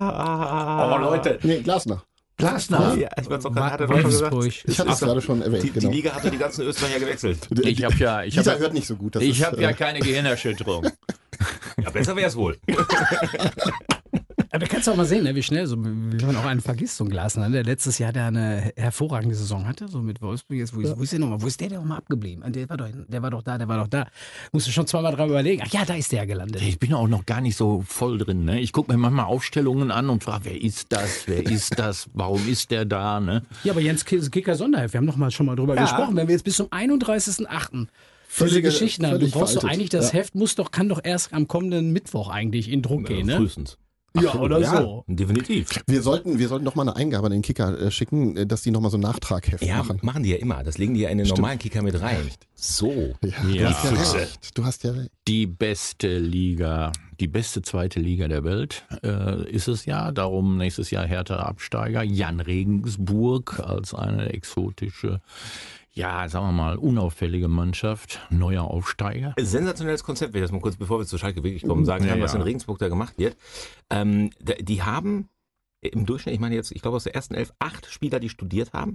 Oh, 0.00 0.98
Leute. 1.02 1.38
Nee, 1.42 1.60
Glasner. 1.60 2.02
Glasner. 2.36 2.96
Ja, 2.96 3.08
ich 3.20 3.30
weiß 3.30 3.46
auch 3.46 3.52
gerade, 3.52 3.72
hat 3.72 3.80
er 3.80 3.86
doch 3.86 4.00
schon 4.00 4.10
gesagt. 4.10 4.34
Ich 4.66 4.78
hatte 4.78 4.90
es 4.90 5.00
gerade 5.00 5.22
schon 5.22 5.42
erwähnt, 5.42 5.62
Die, 5.62 5.70
genau. 5.70 5.88
die 5.88 5.96
Liga 5.96 6.12
hatte 6.12 6.30
die 6.30 6.38
ganzen 6.38 6.66
Österreicher 6.66 7.00
gewechselt. 7.00 7.48
Ich 7.66 7.82
habe 7.82 7.94
ja, 7.96 8.22
ich 8.22 8.36
habe 8.38 8.58
hört 8.58 8.74
nicht 8.74 8.86
so 8.86 8.96
gut. 8.96 9.16
Das 9.16 9.22
ich 9.22 9.40
ist, 9.40 9.46
hab 9.46 9.56
äh, 9.56 9.62
ja 9.62 9.72
keine 9.72 10.00
Gehirnerschütterung. 10.00 10.86
Ja, 11.82 11.90
besser 11.90 12.14
wäre 12.16 12.28
es 12.28 12.36
wohl. 12.36 12.58
Aber 14.50 14.60
da 14.60 14.66
kannst 14.66 14.86
du 14.86 14.92
auch 14.92 14.96
mal 14.96 15.04
sehen, 15.06 15.24
ne, 15.24 15.34
wie 15.34 15.42
schnell, 15.42 15.66
so, 15.66 15.76
wie 15.82 16.24
man 16.24 16.36
auch 16.36 16.44
einen 16.44 16.60
vergisst, 16.60 16.96
so 16.96 17.04
ein 17.04 17.10
Glasner, 17.10 17.48
ne, 17.48 17.54
der 17.56 17.64
letztes 17.64 17.98
Jahr 17.98 18.12
der 18.12 18.26
eine 18.26 18.72
hervorragende 18.76 19.34
Saison 19.34 19.66
hatte, 19.66 19.88
so 19.88 20.00
mit 20.00 20.22
Wolfsburg. 20.22 20.58
Jetzt, 20.58 20.74
wo, 20.74 20.80
ist, 20.80 20.96
wo 20.96 21.02
ist 21.02 21.12
der 21.12 21.18
nochmal? 21.18 21.42
Wo 21.42 21.46
ist 21.46 21.60
der 21.60 21.68
denn 21.68 21.78
nochmal 21.78 21.98
abgeblieben? 21.98 22.42
Ah, 22.44 22.50
Der 22.50 22.68
war, 22.68 22.76
doch, 22.76 22.88
der 23.08 23.22
war 23.22 23.30
doch 23.30 23.42
da, 23.42 23.58
der 23.58 23.68
war 23.68 23.78
doch 23.78 23.88
da. 23.88 24.06
Musst 24.52 24.66
du 24.66 24.70
schon 24.70 24.86
zweimal 24.86 25.14
dran 25.14 25.28
überlegen. 25.28 25.62
Ach 25.66 25.72
ja, 25.72 25.84
da 25.84 25.94
ist 25.94 26.12
der 26.12 26.26
gelandet. 26.26 26.62
Ich 26.62 26.78
bin 26.78 26.94
auch 26.94 27.08
noch 27.08 27.26
gar 27.26 27.40
nicht 27.40 27.56
so 27.56 27.82
voll 27.86 28.18
drin. 28.18 28.44
Ne? 28.44 28.60
Ich 28.60 28.72
gucke 28.72 28.92
mir 28.92 28.98
manchmal 28.98 29.26
Aufstellungen 29.26 29.90
an 29.90 30.08
und 30.10 30.24
frage, 30.24 30.44
wer 30.46 30.62
ist 30.62 30.86
das? 30.92 31.24
Wer 31.26 31.44
ist 31.44 31.78
das? 31.78 32.08
Warum 32.14 32.46
ist 32.48 32.70
der 32.70 32.84
da? 32.84 33.20
Ne? 33.20 33.42
Ja, 33.64 33.72
aber 33.72 33.80
Jens 33.80 34.04
Ki- 34.04 34.20
Kicker 34.30 34.54
Sonderheft, 34.54 34.94
wir 34.94 34.98
haben 34.98 35.04
noch 35.06 35.16
mal 35.16 35.30
schon 35.30 35.46
mal 35.46 35.56
drüber 35.56 35.74
gesprochen, 35.76 36.16
wenn 36.16 36.28
wir 36.28 36.34
jetzt 36.34 36.44
bis 36.44 36.56
zum 36.56 36.66
31.08. 36.68 37.86
diese 38.40 38.62
Geschichten 38.62 39.06
haben, 39.06 39.18
du 39.20 39.28
brauchst 39.30 39.56
doch 39.56 39.60
veraltet. 39.62 39.70
eigentlich, 39.80 39.90
das 39.90 40.12
Ja. 40.12 40.18
Heft 40.20 40.34
muss 40.34 40.54
doch, 40.54 40.70
kann 40.70 40.88
doch 40.88 41.00
erst 41.02 41.32
am 41.32 41.48
kommenden 41.48 41.92
Mittwoch 41.92 42.28
eigentlich 42.30 42.70
in 42.70 42.82
Druck 42.82 43.06
gehen, 43.06 43.26
ne? 43.26 43.36
Frühestens. 43.36 43.78
Ja, 44.20 44.34
oder 44.34 44.62
so. 44.64 45.04
Definitiv. 45.06 45.68
Wir 45.86 46.02
sollten, 46.02 46.38
wir 46.38 46.48
sollten 46.48 46.64
doch 46.64 46.74
mal 46.74 46.82
eine 46.82 46.96
Eingabe 46.96 47.26
an 47.26 47.32
den 47.32 47.42
Kicker 47.42 47.78
äh, 47.80 47.90
schicken, 47.90 48.36
äh, 48.36 48.46
dass 48.46 48.62
die 48.62 48.70
nochmal 48.70 48.90
so 48.90 48.96
ein 48.96 49.00
Nachtragheft 49.00 49.62
Ja, 49.64 49.78
machen. 49.78 49.98
machen 50.02 50.22
die 50.22 50.30
ja 50.30 50.36
immer. 50.36 50.62
Das 50.64 50.78
legen 50.78 50.94
die 50.94 51.00
ja 51.00 51.08
in 51.10 51.18
den 51.18 51.26
normalen 51.28 51.58
Kicker 51.58 51.82
mit 51.82 52.00
rein. 52.00 52.30
So. 52.54 53.14
Ja, 53.22 53.30
du 53.42 53.48
Ja. 53.50 53.70
hast 53.70 53.84
ja 53.84 53.90
recht. 54.20 54.58
Du 54.58 54.64
hast 54.64 54.84
ja 54.84 54.92
recht. 54.92 55.10
Die 55.28 55.46
beste 55.46 56.18
Liga, 56.18 56.92
die 57.20 57.28
beste 57.28 57.62
zweite 57.62 58.00
Liga 58.00 58.28
der 58.28 58.44
Welt 58.44 58.84
äh, 59.02 59.48
ist 59.50 59.68
es 59.68 59.84
ja. 59.86 60.10
Darum 60.12 60.56
nächstes 60.56 60.90
Jahr 60.90 61.06
härter 61.06 61.46
Absteiger. 61.46 62.02
Jan 62.02 62.40
Regensburg 62.40 63.60
als 63.60 63.92
eine 63.94 64.32
exotische, 64.32 65.20
ja, 65.96 66.28
sagen 66.28 66.46
wir 66.46 66.52
mal, 66.52 66.76
unauffällige 66.76 67.48
Mannschaft. 67.48 68.20
Neuer 68.30 68.64
Aufsteiger. 68.64 69.34
Sensationelles 69.40 70.04
Konzept, 70.04 70.34
wenn 70.34 70.42
ich 70.42 70.44
das 70.44 70.52
mal 70.52 70.60
kurz, 70.60 70.76
bevor 70.76 70.98
wir 70.98 71.06
zu 71.06 71.16
Schalke 71.16 71.42
wirklich 71.42 71.64
kommen, 71.64 71.86
sagen 71.86 72.04
Ja, 72.04 72.10
kann, 72.10 72.20
was 72.20 72.32
ja. 72.32 72.38
in 72.38 72.42
Regensburg 72.42 72.78
da 72.78 72.88
gemacht 72.88 73.14
wird. 73.18 73.36
Ähm, 73.88 74.30
die 74.40 74.82
haben 74.82 75.30
im 75.80 76.04
Durchschnitt, 76.04 76.34
ich 76.34 76.40
meine 76.40 76.54
jetzt, 76.54 76.70
ich 76.70 76.82
glaube 76.82 76.96
aus 76.96 77.04
der 77.04 77.14
ersten 77.14 77.34
elf, 77.34 77.52
acht 77.58 77.86
Spieler, 77.86 78.20
die 78.20 78.28
studiert 78.28 78.72
haben. 78.74 78.94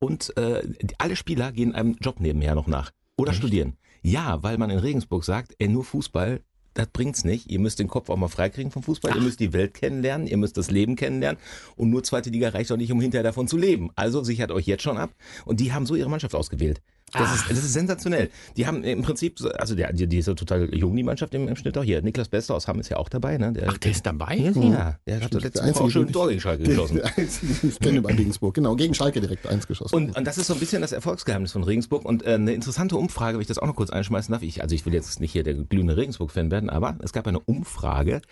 Und 0.00 0.36
äh, 0.36 0.62
alle 0.98 1.14
Spieler 1.14 1.52
gehen 1.52 1.74
einem 1.76 1.96
Job 2.00 2.18
nebenher 2.18 2.56
noch 2.56 2.66
nach. 2.66 2.90
Oder 3.16 3.32
studieren. 3.32 3.76
Ja, 4.02 4.42
weil 4.42 4.58
man 4.58 4.70
in 4.70 4.78
Regensburg 4.78 5.24
sagt, 5.24 5.54
ey, 5.60 5.68
nur 5.68 5.84
Fußball, 5.84 6.40
das 6.74 6.88
bringt's 6.88 7.24
nicht. 7.24 7.50
Ihr 7.50 7.58
müsst 7.58 7.78
den 7.78 7.88
Kopf 7.88 8.08
auch 8.08 8.16
mal 8.16 8.28
freikriegen 8.28 8.70
vom 8.70 8.82
Fußball. 8.82 9.14
Ihr 9.14 9.20
müsst 9.20 9.40
die 9.40 9.52
Welt 9.52 9.74
kennenlernen. 9.74 10.26
Ihr 10.26 10.36
müsst 10.36 10.56
das 10.56 10.70
Leben 10.70 10.96
kennenlernen. 10.96 11.40
Und 11.76 11.90
nur 11.90 12.02
zweite 12.02 12.30
Liga 12.30 12.48
reicht 12.50 12.70
doch 12.70 12.76
nicht, 12.76 12.92
um 12.92 13.00
hinterher 13.00 13.24
davon 13.24 13.48
zu 13.48 13.56
leben. 13.56 13.90
Also 13.94 14.22
sichert 14.22 14.50
euch 14.50 14.66
jetzt 14.66 14.82
schon 14.82 14.96
ab. 14.96 15.14
Und 15.44 15.60
die 15.60 15.72
haben 15.72 15.86
so 15.86 15.94
ihre 15.94 16.10
Mannschaft 16.10 16.34
ausgewählt. 16.34 16.80
Das, 17.12 17.34
ist, 17.34 17.50
das 17.50 17.58
ist 17.58 17.72
sensationell. 17.72 18.30
Die 18.56 18.66
haben 18.66 18.82
im 18.84 19.02
Prinzip, 19.02 19.38
so- 19.38 19.50
also 19.52 19.74
der, 19.74 19.92
die, 19.92 20.06
die 20.06 20.18
ist 20.18 20.26
ja 20.28 20.34
total 20.34 20.74
jung, 20.74 20.96
die 20.96 21.02
Mannschaft 21.02 21.34
im, 21.34 21.46
im 21.48 21.56
Schnitt 21.56 21.76
auch 21.78 21.84
hier. 21.84 22.02
Niklas 22.02 22.28
Bester 22.28 22.54
aus 22.54 22.66
Hamm 22.68 22.80
ist 22.80 22.88
ja 22.88 22.96
auch 22.96 23.08
dabei, 23.08 23.38
ne? 23.38 23.52
Der, 23.52 23.68
Ach, 23.68 23.78
der 23.78 23.90
ist 23.90 24.06
dabei? 24.06 24.36
ja, 24.36 24.98
der 25.06 25.20
hat 25.20 25.34
das 25.34 25.42
letzte 25.42 25.62
Woche 25.64 25.84
auch 25.84 25.90
schön 25.90 26.06
den 26.06 26.12
Tor 26.12 26.28
gegen 26.28 26.40
Schalke 26.40 26.64
geschossen. 26.64 26.96
der 26.96 27.18
einzige, 27.18 27.54
den 27.54 27.70
ich 27.70 27.78
kenne 27.80 28.02
bei 28.02 28.14
Regensburg. 28.14 28.54
Genau, 28.54 28.76
gegen 28.76 28.94
Schalke 28.94 29.20
direkt 29.20 29.46
eins 29.46 29.66
geschossen. 29.66 29.94
Und, 29.94 30.16
und 30.16 30.26
das 30.26 30.38
ist 30.38 30.46
so 30.46 30.54
ein 30.54 30.60
bisschen 30.60 30.82
das 30.82 30.92
Erfolgsgeheimnis 30.92 31.52
von 31.52 31.62
Regensburg. 31.64 32.04
Und 32.04 32.24
äh, 32.24 32.34
eine 32.34 32.52
interessante 32.52 32.96
Umfrage, 32.96 33.36
wenn 33.36 33.42
ich 33.42 33.46
das 33.48 33.58
auch 33.58 33.66
noch 33.66 33.76
kurz 33.76 33.90
einschmeißen 33.90 34.32
darf. 34.32 34.42
Ich, 34.42 34.62
also 34.62 34.74
ich 34.74 34.86
will 34.86 34.94
jetzt 34.94 35.20
nicht 35.20 35.32
hier 35.32 35.42
der 35.42 35.54
glühende 35.54 35.96
Regensburg-Fan 35.96 36.50
werden, 36.50 36.70
aber 36.70 36.96
es 37.02 37.12
gab 37.12 37.26
eine 37.26 37.40
Umfrage 37.40 38.22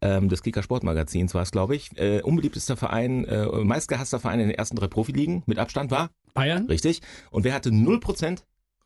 ähm, 0.00 0.28
des 0.28 0.42
Kicker 0.42 0.62
Sportmagazins, 0.62 1.34
war 1.34 1.42
es, 1.42 1.50
glaube 1.50 1.76
ich. 1.76 1.90
Äh, 1.98 2.22
unbeliebtester 2.22 2.76
Verein, 2.76 3.24
äh, 3.26 3.46
meistgehasster 3.64 4.20
Verein 4.20 4.40
in 4.40 4.48
den 4.48 4.56
ersten 4.58 4.76
drei 4.76 4.86
Profiligen 4.88 5.42
mit 5.46 5.58
Abstand 5.58 5.90
war. 5.90 6.10
Bayern? 6.34 6.66
Richtig. 6.66 7.00
Und 7.30 7.44
wer 7.44 7.54
hatte 7.54 7.70
0%? 7.70 8.38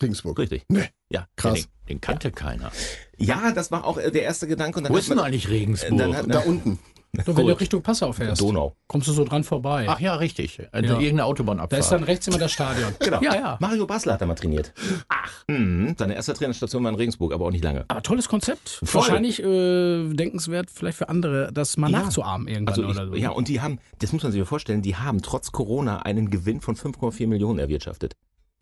Regensburg. 0.03 0.39
Richtig. 0.39 0.65
Nee. 0.69 0.89
Ja, 1.09 1.29
Krass. 1.37 1.55
Den, 1.63 1.67
den 1.89 2.01
kannte 2.01 2.31
keiner. 2.33 2.73
Ja, 3.17 3.53
das 3.53 3.71
war 3.71 3.85
auch 3.85 3.97
äh, 3.99 4.11
der 4.11 4.23
erste 4.23 4.47
Gedanke. 4.49 4.79
Und 4.79 4.85
dann 4.85 4.93
Wo 4.93 4.97
ist 4.97 5.09
denn 5.11 5.19
eigentlich 5.19 5.49
Regensburg? 5.49 5.99
Dann 5.99 6.17
hat- 6.17 6.35
Da 6.35 6.41
unten. 6.41 6.79
So, 7.25 7.37
wenn 7.37 7.47
du 7.47 7.53
Richtung 7.61 7.83
Passau 7.83 8.13
fährst, 8.13 8.41
Donau. 8.41 8.75
kommst 8.87 9.09
du 9.09 9.13
so 9.13 9.25
dran 9.25 9.45
vorbei. 9.45 9.87
Ach 9.89 10.01
ja, 10.01 10.15
richtig. 10.17 10.61
Also 10.73 10.87
Ja. 10.87 10.93
Irgendeine 10.95 11.19
da 11.19 11.25
Autobahnabfahrt. 11.25 11.81
ist 11.81 11.91
dann 11.91 12.03
rechts 12.05 12.27
immer 12.29 12.39
das 12.39 12.53
Stadion. 12.53 12.93
Genau. 12.99 13.21
Ja, 13.23 13.35
ja. 13.35 13.57
Mario 13.61 13.87
Basler 13.87 14.15
hat 14.15 14.21
da 14.23 14.27
mal 14.27 14.35
trainiert. 14.35 14.73
Ach. 15.09 15.31
Mhm. 15.49 15.95
Seine 15.99 16.15
erste 16.15 16.35
Trainerstation 16.35 16.83
war 16.85 16.91
in 16.91 16.97
Regensburg, 16.97 17.33
aber 17.33 17.47
auch 17.47 17.51
nicht 17.51 17.63
lange. 17.65 17.85
Aber 17.89 18.03
tolles 18.03 18.29
Konzept. 18.29 18.81
Voll. 18.83 19.03
Wahrscheinlich 19.03 19.43
äh, 19.43 20.09
denkenswert 20.15 20.71
vielleicht 20.71 20.99
für 20.99 21.09
andere, 21.09 21.51
das 21.53 21.77
mal 21.77 21.91
Ja. 21.91 22.01
nachzuahmen 22.03 22.49
irgendwann 22.49 22.75
Also 22.75 22.83
oder 22.89 23.05
ich, 23.05 23.11
so. 23.11 23.15
ja, 23.17 23.31
und 23.31 23.49
die 23.49 23.61
haben, 23.61 23.79
das 24.01 24.13
muss 24.13 24.23
man 24.23 24.33
sich 24.33 24.41
mal 24.41 24.47
vorstellen, 24.47 24.83
die 24.83 24.97
haben 24.97 25.23
trotz 25.23 25.53
Corona 25.53 26.03
einen 26.03 26.31
Gewinn 26.31 26.61
von 26.61 26.77
5,4 26.77 27.27
Millionen 27.27 27.59
erwirtschaftet. 27.59 28.15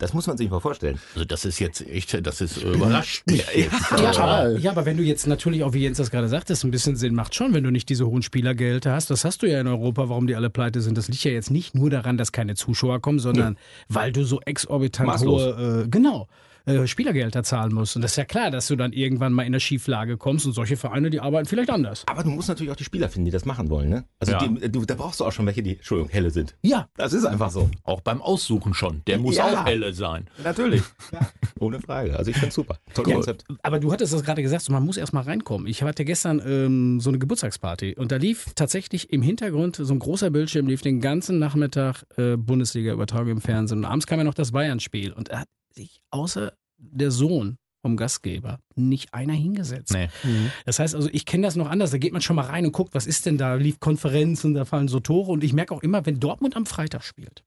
Das 0.03 0.15
muss 0.15 0.27
man 0.27 0.37
sich 0.37 0.51
mal 0.51 0.59
vorstellen. 0.59 0.99
Also 1.15 1.25
das 1.25 1.45
ist 1.45 1.61
jetzt 1.61 1.81
echt, 1.89 2.27
das 2.27 2.41
ist 2.41 2.57
überrascht 2.61 3.23
mich. 3.27 3.47
Ja, 3.55 3.69
aber, 3.91 3.97
Total. 4.03 4.59
ja, 4.59 4.73
aber 4.73 4.85
wenn 4.85 4.97
du 4.97 5.05
jetzt 5.05 5.29
natürlich 5.29 5.63
auch, 5.63 5.75
wie 5.75 5.83
Jens 5.83 5.99
das 5.99 6.11
gerade 6.11 6.27
sagt, 6.27 6.51
das 6.51 6.65
ein 6.65 6.73
bisschen 6.73 6.97
Sinn 6.97 7.15
macht 7.15 7.37
schon, 7.37 7.55
wenn 7.55 7.63
du 7.63 7.71
nicht 7.71 7.89
diese 7.89 8.05
hohen 8.09 8.23
Spielergelder 8.23 8.93
hast. 8.93 9.11
Das 9.11 9.25
hast 9.25 9.43
du 9.43 9.47
ja 9.47 9.61
in 9.61 9.69
Europa, 9.69 10.09
warum 10.09 10.27
die 10.27 10.35
alle 10.35 10.51
pleite 10.51 10.81
sind. 10.81 10.99
Das 10.99 11.07
liegt 11.07 11.23
ja 11.23 11.31
jetzt 11.31 11.53
nicht 11.53 11.77
nur 11.77 11.89
daran, 11.89 12.19
dass 12.19 12.33
keine 12.33 12.57
Zuschauer 12.57 13.01
kommen, 13.01 13.21
sondern 13.21 13.57
weil 13.89 14.11
du 14.11 14.25
so 14.25 14.41
exorbitant 14.41 15.07
Maßlos. 15.07 15.41
hohe, 15.41 15.83
äh, 15.85 15.89
genau, 15.89 16.27
äh, 16.67 16.87
Spielergelder 16.87 17.43
zahlen 17.43 17.75
musst. 17.75 17.97
Und 17.97 18.03
das 18.03 18.13
ist 18.13 18.17
ja 18.17 18.25
klar, 18.25 18.51
dass 18.51 18.69
du 18.69 18.77
dann 18.77 18.93
irgendwann 18.93 19.33
mal 19.33 19.43
in 19.43 19.49
eine 19.49 19.61
Schieflage 19.61 20.17
kommst 20.17 20.47
und 20.47 20.53
solche 20.53 20.77
Vereine, 20.77 21.11
die 21.11 21.21
arbeiten 21.21 21.47
vielleicht 21.47 21.71
anders. 21.71 22.05
Aber 22.07 22.23
du 22.23 22.31
musst 22.31 22.49
natürlich 22.49 22.71
auch 22.73 22.77
die 22.77 22.85
Spieler 22.85 23.09
finden, 23.09 23.27
die 23.27 23.31
das 23.31 23.45
machen 23.45 23.71
wollen, 23.71 23.89
ne? 23.89 24.05
Also 24.21 24.33
Ja. 24.33 24.47
die, 24.47 24.71
du, 24.71 24.85
da 24.85 24.95
brauchst 24.95 25.21
du 25.21 25.25
auch 25.25 25.33
schon 25.33 25.47
welche, 25.47 25.63
die, 25.63 25.77
Entschuldigung, 25.77 26.11
helle 26.11 26.31
sind. 26.31 26.57
Ja, 26.63 26.89
Das 26.97 27.13
ist 27.13 27.25
einfach 27.25 27.51
so. 27.51 27.71
Auch 27.85 28.01
beim 28.01 28.21
Aussuchen 28.23 28.75
schon. 28.75 29.03
Der 29.07 29.19
muss 29.19 29.37
Ja. 29.37 29.47
auch 29.47 29.67
helle 29.67 29.93
sein. 29.95 30.29
Natürlich. 30.43 30.83
Ohne 31.61 31.81
Frage. 31.81 32.17
Also 32.17 32.31
ich 32.31 32.37
finde 32.37 32.53
super. 32.55 32.79
Tolles 32.95 33.09
Ja, 33.11 33.15
Konzept. 33.15 33.45
aber 33.63 33.79
du 33.81 33.93
hattest 33.93 34.13
das 34.13 34.23
gerade 34.25 34.43
gesagt, 34.43 34.63
so, 34.65 34.73
man 34.73 34.85
muss 34.85 34.97
erst 34.97 35.13
mal 35.13 35.21
reinkommen. 35.23 35.67
Ich 35.67 35.83
hatte 35.83 36.05
gestern 36.05 36.43
ähm, 36.45 37.01
so 37.01 37.11
eine 37.11 37.19
Geburtstagsparty 37.19 37.95
und 37.97 38.11
da 38.13 38.17
lief 38.17 38.47
tatsächlich 38.55 39.13
im 39.13 39.23
Hintergrund 39.23 39.77
so 39.77 39.93
ein 39.93 39.99
großer 39.99 40.31
Bildschirm, 40.31 40.67
lief 40.67 40.83
den 40.83 41.01
ganzen 41.01 41.39
Nachmittag 41.39 42.05
äh, 42.17 42.37
Bundesliga-Übertragung 42.37 43.29
im 43.31 43.41
Fernsehen. 43.41 43.79
Und 43.79 43.85
abends 43.85 44.07
kam 44.07 44.19
ja 44.19 44.25
noch 44.25 44.35
das 44.35 44.53
Bayern-Spiel 44.53 45.13
und 45.13 45.31
sich 45.75 46.03
außer 46.11 46.53
der 46.77 47.11
Sohn 47.11 47.59
vom 47.83 47.97
Gastgeber 47.97 48.61
nicht 48.77 49.13
einer 49.13 49.33
hingesetzt. 49.33 49.93
Nee. 49.93 50.09
Das 50.65 50.79
heißt 50.79 50.95
also, 50.95 51.09
ich 51.13 51.27
kenne 51.27 51.47
das 51.47 51.57
noch 51.57 51.69
anders. 51.69 51.91
Da 51.91 51.99
geht 51.99 52.13
man 52.13 52.23
schon 52.23 52.37
mal 52.37 52.47
rein 52.47 52.65
und 52.65 52.73
guckt, 52.73 52.95
was 52.95 53.07
ist 53.07 53.27
denn 53.27 53.39
da? 53.39 53.55
Lief 53.55 53.81
Konferenz 53.81 54.45
und 54.45 54.55
da 54.55 54.65
fallen 54.65 54.89
so 54.89 55.01
Tore. 55.01 55.33
Und 55.33 55.43
ich 55.43 55.53
merke 55.53 55.75
auch 55.75 55.83
immer, 55.83 56.07
wenn 56.07 56.21
Dortmund 56.21 56.57
am 56.57 56.65
Freitag 56.65 57.03
spielt 57.03 57.43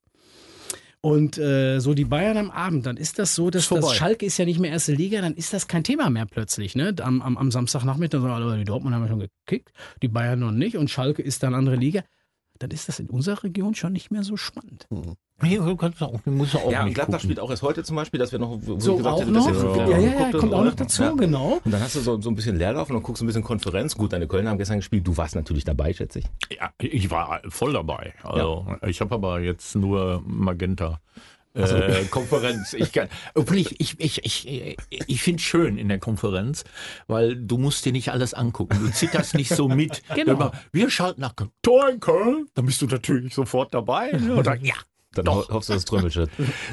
und 1.06 1.38
äh, 1.38 1.80
so 1.82 1.94
die 1.94 2.06
Bayern 2.06 2.36
am 2.36 2.50
Abend, 2.50 2.88
dann 2.88 2.98
ist 2.98 3.20
das 3.20 3.36
so, 3.36 3.52
dass 3.52 3.70
das 3.70 3.94
Schalke 3.94 4.26
ist 4.26 4.40
ja 4.40 4.46
nicht 4.46 4.60
mehr 4.60 4.72
erste 4.72 4.92
Liga, 4.92 5.22
dann 5.22 5.36
ist 5.36 5.54
das 5.54 5.68
kein 5.68 5.84
Thema 5.84 6.10
mehr 6.10 6.26
plötzlich. 6.26 6.76
Ne? 6.76 6.96
Am, 7.00 7.22
am, 7.22 7.38
am 7.38 7.52
Samstagnachmittag 7.52 8.22
sagen 8.22 8.34
alle, 8.34 8.58
die 8.58 8.64
Dortmund 8.64 8.96
haben 8.96 9.04
wir 9.04 9.10
schon 9.10 9.20
gekickt, 9.46 9.72
die 10.02 10.08
Bayern 10.08 10.40
noch 10.40 10.50
nicht 10.50 10.78
und 10.78 10.90
Schalke 10.90 11.22
ist 11.22 11.44
dann 11.44 11.54
andere 11.54 11.76
Liga. 11.76 12.02
Dann 12.60 12.72
ist 12.72 12.88
das 12.88 13.00
in 13.00 13.10
unserer 13.10 13.44
Region 13.44 13.76
schon 13.76 13.92
nicht 13.92 14.12
mehr 14.12 14.24
so 14.24 14.38
spannend. 14.38 14.88
Nee, 15.42 15.58
du 15.58 15.76
kannst 15.76 16.02
auch, 16.02 16.22
du 16.22 16.32
musst 16.32 16.56
auch 16.56 16.72
Ja, 16.72 16.84
und 16.86 16.94
Gladbach 16.94 17.16
gucken. 17.18 17.20
spielt 17.20 17.40
auch 17.42 17.50
erst 17.50 17.62
heute 17.64 17.84
zum 17.84 17.98
Beispiel, 17.98 18.18
dass 18.20 18.32
wir 18.32 18.40
noch, 18.40 18.58
wo 18.62 18.80
So 18.80 18.92
ich 18.94 18.98
gesagt 19.00 19.16
auch 19.16 19.20
hätte, 19.22 19.32
noch? 19.32 19.46
dass 19.48 19.62
ihr 19.62 19.76
Ja, 19.76 19.88
ja, 19.90 19.98
ja, 20.00 20.10
geguckt 20.28 20.38
kommt 20.38 20.54
auch 20.54 20.64
noch 20.64 20.76
dazu, 20.76 21.04
Ja. 21.04 21.12
genau. 21.12 21.60
Und 21.66 21.72
dann 21.74 21.82
hast 21.82 21.96
du 21.96 22.00
so, 22.00 22.22
so 22.22 22.30
ein 22.30 22.36
bisschen 22.36 22.56
Leerlauf 22.56 22.90
und 22.90 22.94
dann 22.96 23.04
guckst 23.04 23.20
du 23.22 23.26
ein 23.26 23.28
bisschen 23.28 23.44
Konferenz. 23.44 23.96
Gut, 23.98 24.14
deine 24.14 24.28
Kölner 24.28 24.52
haben 24.52 24.58
gestern 24.58 24.78
gespielt. 24.78 25.06
Du 25.06 25.18
warst 25.18 25.36
natürlich 25.36 25.66
dabei, 25.66 25.94
schätze 25.94 26.20
ich. 26.20 26.26
Ja, 26.58 26.70
ich 26.80 27.12
war 27.12 27.42
voll 27.50 27.74
dabei. 27.74 28.14
Also, 28.24 28.66
ich 28.88 29.02
habe 29.02 29.14
aber 29.16 29.42
jetzt 29.42 29.76
nur 29.76 30.24
Magenta. 30.26 31.02
Äh, 31.56 32.06
Konferenz. 32.12 32.74
Ich, 32.74 32.92
kann, 32.92 33.08
obwohl 33.34 33.58
ich, 33.58 33.80
ich, 33.80 34.00
ich, 34.00 34.26
ich, 34.26 34.78
ich 34.90 35.22
finde 35.22 35.40
es 35.40 35.44
schön 35.44 35.78
in 35.78 35.88
der 35.88 36.00
Konferenz, 36.00 36.66
weil 37.08 37.36
du 37.36 37.58
musst 37.58 37.86
dir 37.86 37.94
nicht 37.94 38.10
alles 38.12 38.34
angucken. 38.34 38.78
Du 38.82 38.92
zitterst 38.92 39.36
nicht 39.36 39.50
so 39.50 39.68
mit. 39.68 40.02
Genau. 40.14 40.34
Immer, 40.34 40.52
wir 40.72 40.90
schalten 40.90 41.22
nach 41.22 41.36
Köln. 41.36 41.52
Tor 41.62 41.90
in 41.90 42.00
Köln. 42.00 42.48
Dann 42.54 42.66
bist 42.66 42.82
du 42.82 42.88
natürlich 42.88 43.34
sofort 43.34 43.74
dabei. 43.74 44.12
Und 44.12 44.46
dann, 44.46 44.64
ja, 44.64 44.76
Dann 45.16 45.26
Doch. 45.26 45.50
ho 45.50 45.54
hoffst 45.56 45.70
du, 45.70 45.74
das 45.74 45.86
Trömmelchen 45.86 46.28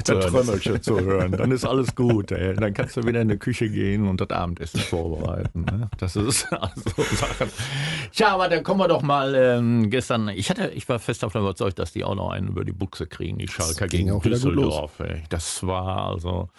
der 0.07 0.19
Trömmelchen 0.19 0.81
zu 0.81 0.99
hören. 0.99 1.31
Dann 1.31 1.51
ist 1.51 1.65
alles 1.65 1.95
gut. 1.95 2.31
Ey. 2.31 2.53
Dann 2.53 2.73
kannst 2.73 2.97
du 2.97 3.05
wieder 3.05 3.21
in 3.21 3.29
die 3.29 3.37
Küche 3.37 3.69
gehen 3.69 4.07
und 4.07 4.19
das 4.21 4.29
Abendessen 4.29 4.79
vorbereiten. 4.81 5.65
Ne? 5.65 5.89
Das 5.97 6.15
ist 6.15 6.47
also 6.51 7.03
Sachen. 7.15 7.49
Ja, 8.13 8.33
aber 8.33 8.49
dann 8.49 8.63
kommen 8.63 8.79
wir 8.81 8.87
doch 8.87 9.01
mal 9.01 9.33
ähm, 9.35 9.89
gestern. 9.89 10.29
Ich 10.29 10.49
hatte, 10.49 10.69
ich 10.69 10.87
war 10.89 10.99
fest 10.99 11.23
davon 11.23 11.41
überzeugt, 11.41 11.79
dass 11.79 11.93
die 11.93 12.03
auch 12.03 12.15
noch 12.15 12.31
einen 12.31 12.49
über 12.49 12.65
die 12.65 12.73
Buchse 12.73 13.07
kriegen, 13.07 13.37
die 13.37 13.47
Schalker 13.47 13.87
gegen 13.87 14.11
auch 14.11 14.23
wieder 14.23 14.37
gut 14.39 14.53
los. 14.53 14.65
Düsseldorf. 14.65 14.99
Ey. 14.99 15.23
Das 15.29 15.65
war 15.65 16.09
also. 16.09 16.49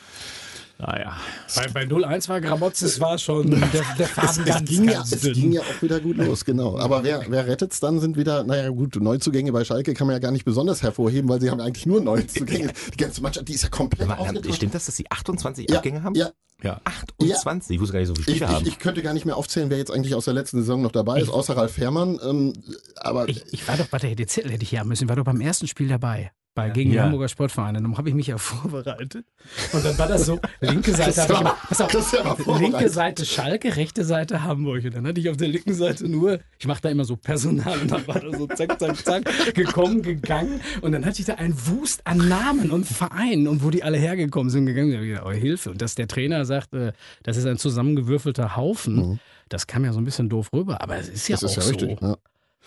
Naja, 0.87 1.17
Bei, 1.55 1.67
bei 1.69 1.83
0-1 1.85 2.29
war 2.29 2.41
Gramotzes 2.43 3.01
war 3.01 3.17
schon 3.17 3.51
der, 3.73 3.83
der 3.99 4.07
Faden 4.07 4.43
Es, 4.43 4.45
ganz, 4.45 4.69
ging 4.69 4.85
ja, 4.85 4.93
ganz 4.95 5.13
es 5.13 5.23
dünn. 5.23 5.33
ging 5.33 5.53
ja 5.53 5.63
auch 5.63 5.83
wieder 5.83 5.99
gut 6.01 6.19
los, 6.19 6.45
genau. 6.45 6.79
Aber 6.79 7.03
wer, 7.05 7.25
wer 7.29 7.47
rettet 7.47 7.73
es 7.73 7.81
dann, 7.81 8.01
sind 8.01 8.17
wieder, 8.19 8.45
naja 8.45 8.69
gut, 8.69 8.97
Neuzugänge 8.97 9.51
bei 9.53 9.65
Schalke 9.65 9.95
kann 9.95 10.07
man 10.07 10.15
ja 10.15 10.21
gar 10.21 10.31
nicht 10.31 10.45
besonders 10.45 10.83
hervorheben, 10.83 11.29
weil 11.31 11.41
sie 11.41 11.51
haben 11.51 11.61
eigentlich 11.61 11.87
nur 11.87 12.03
Neuzugänge. 12.03 12.73
Die 12.93 12.97
ganze 12.99 13.23
Mannschaft, 13.23 13.49
die 13.49 13.55
ist 13.55 13.63
ja 13.63 13.71
komplett 13.71 14.11
Aber, 14.11 14.21
aufgetauscht. 14.21 14.57
Stimmt 14.57 14.75
das, 14.75 14.85
dass 14.87 14.97
sie 14.97 15.11
28 15.11 15.71
Ja, 15.71 15.79
Abgänge 15.79 16.03
haben? 16.03 16.15
ja. 16.17 16.31
ja. 16.63 16.81
28? 16.85 17.75
Ich 17.77 17.81
wusste 17.81 17.93
gar 17.95 18.01
nicht, 18.01 18.09
so 18.09 18.15
viele 18.15 18.27
Ich, 18.31 18.37
Spieler 18.37 18.51
ich, 18.51 18.57
haben. 18.57 18.67
ich 18.67 18.79
könnte 18.79 19.03
gar 19.03 19.15
nicht 19.15 19.25
mehr 19.25 19.37
aufzählen, 19.39 19.71
wer 19.71 19.79
jetzt 19.79 19.91
eigentlich 19.91 20.15
aus 20.15 20.27
der 20.27 20.35
letzten 20.35 20.59
Saison 20.59 20.83
noch 20.83 20.93
dabei 20.93 21.21
ist, 21.21 21.31
außer 21.31 21.57
Ralf 21.57 21.73
Fährmann. 21.73 22.21
Ähm, 22.23 22.53
aber 22.97 23.29
Ich, 23.29 23.43
ich 23.53 23.67
war 23.67 23.77
doch, 23.79 23.87
warte, 23.91 24.15
den 24.15 24.29
Zettel 24.29 24.51
hätte 24.53 24.63
ich 24.65 24.71
hier 24.71 24.81
haben 24.81 24.89
müssen, 24.89 25.05
ich 25.05 25.09
war 25.09 25.17
doch 25.17 25.25
beim 25.25 25.41
ersten 25.41 25.67
Spiel 25.67 25.89
dabei. 25.89 26.31
Bei, 26.55 26.71
gegen 26.71 26.91
die 26.91 26.97
Ja. 26.97 27.05
Hamburger 27.05 27.29
Sportvereine. 27.29 27.83
Dann 27.83 27.99
habe 27.99 28.09
ich 28.09 28.15
mich 28.15 28.29
ja 28.29 28.39
vorbereitet. 28.39 29.27
Und 29.73 29.85
dann 29.85 29.99
war 29.99 30.07
das 30.07 30.27
so, 30.27 30.39
linke 30.61 30.93
Seite 30.95 31.23
habe 31.29 31.49
ich 31.49 31.69
pass 31.69 31.81
auf, 31.81 32.61
linke 32.61 32.89
Seite 32.89 33.25
Schalke, 33.27 33.75
rechte 33.77 34.05
Seite 34.05 34.45
Hamburg. 34.45 34.85
Und 34.85 34.95
dann 34.95 35.07
hatte 35.07 35.19
ich 35.21 35.29
auf 35.31 35.37
der 35.37 35.49
linken 35.49 35.75
Seite 35.75 36.09
nur, 36.09 36.39
ich 36.59 36.67
mache 36.69 36.81
da 36.83 36.91
immer 36.91 37.05
so 37.05 37.17
Personal 37.17 37.79
und 37.81 37.91
dann 37.91 38.07
war 38.07 38.21
da 38.21 38.31
so 38.39 38.47
zack, 38.47 38.79
zack, 38.79 38.97
zack, 39.05 39.55
gekommen, 39.55 40.03
gegangen. 40.03 40.61
Und 40.81 40.93
dann 40.93 41.05
hatte 41.05 41.19
ich 41.21 41.27
da 41.27 41.35
einen 41.35 41.55
Wust 41.67 42.07
an 42.07 42.19
Namen 42.29 42.71
und 42.71 42.85
Vereinen 42.87 43.49
und 43.49 43.65
wo 43.65 43.71
die 43.71 43.83
alle 43.83 43.99
hergekommen 43.99 44.49
sind, 44.51 44.67
gegangen. 44.67 44.91
Da 44.93 44.99
hab 44.99 45.03
ich 45.05 45.11
gedacht, 45.11 45.27
oh, 45.27 45.33
Hilfe. 45.33 45.71
Und 45.73 45.83
dass 45.83 45.97
der 45.97 46.07
Trainer 46.07 46.45
sagt, 46.45 46.73
äh, 46.75 46.93
das 47.25 47.37
ist 47.37 47.47
ein 47.47 47.59
zusammengewürfelter 47.59 48.55
Haufen, 48.57 49.19
das 49.49 49.67
kam 49.67 49.85
ja 49.85 49.93
so 49.93 49.99
ein 49.99 50.05
bisschen 50.05 50.29
doof 50.29 50.51
rüber. 50.53 50.81
Aber 50.81 50.97
es 50.97 51.09
ist 51.09 51.29
ja 51.29 51.35
Mhm. 51.37 51.41
das 51.41 51.45
auch 51.45 51.49
ist 51.49 51.57
ja 51.57 51.63
so. 51.63 51.69
richtig. 51.87 52.01
Ja. 52.01 52.17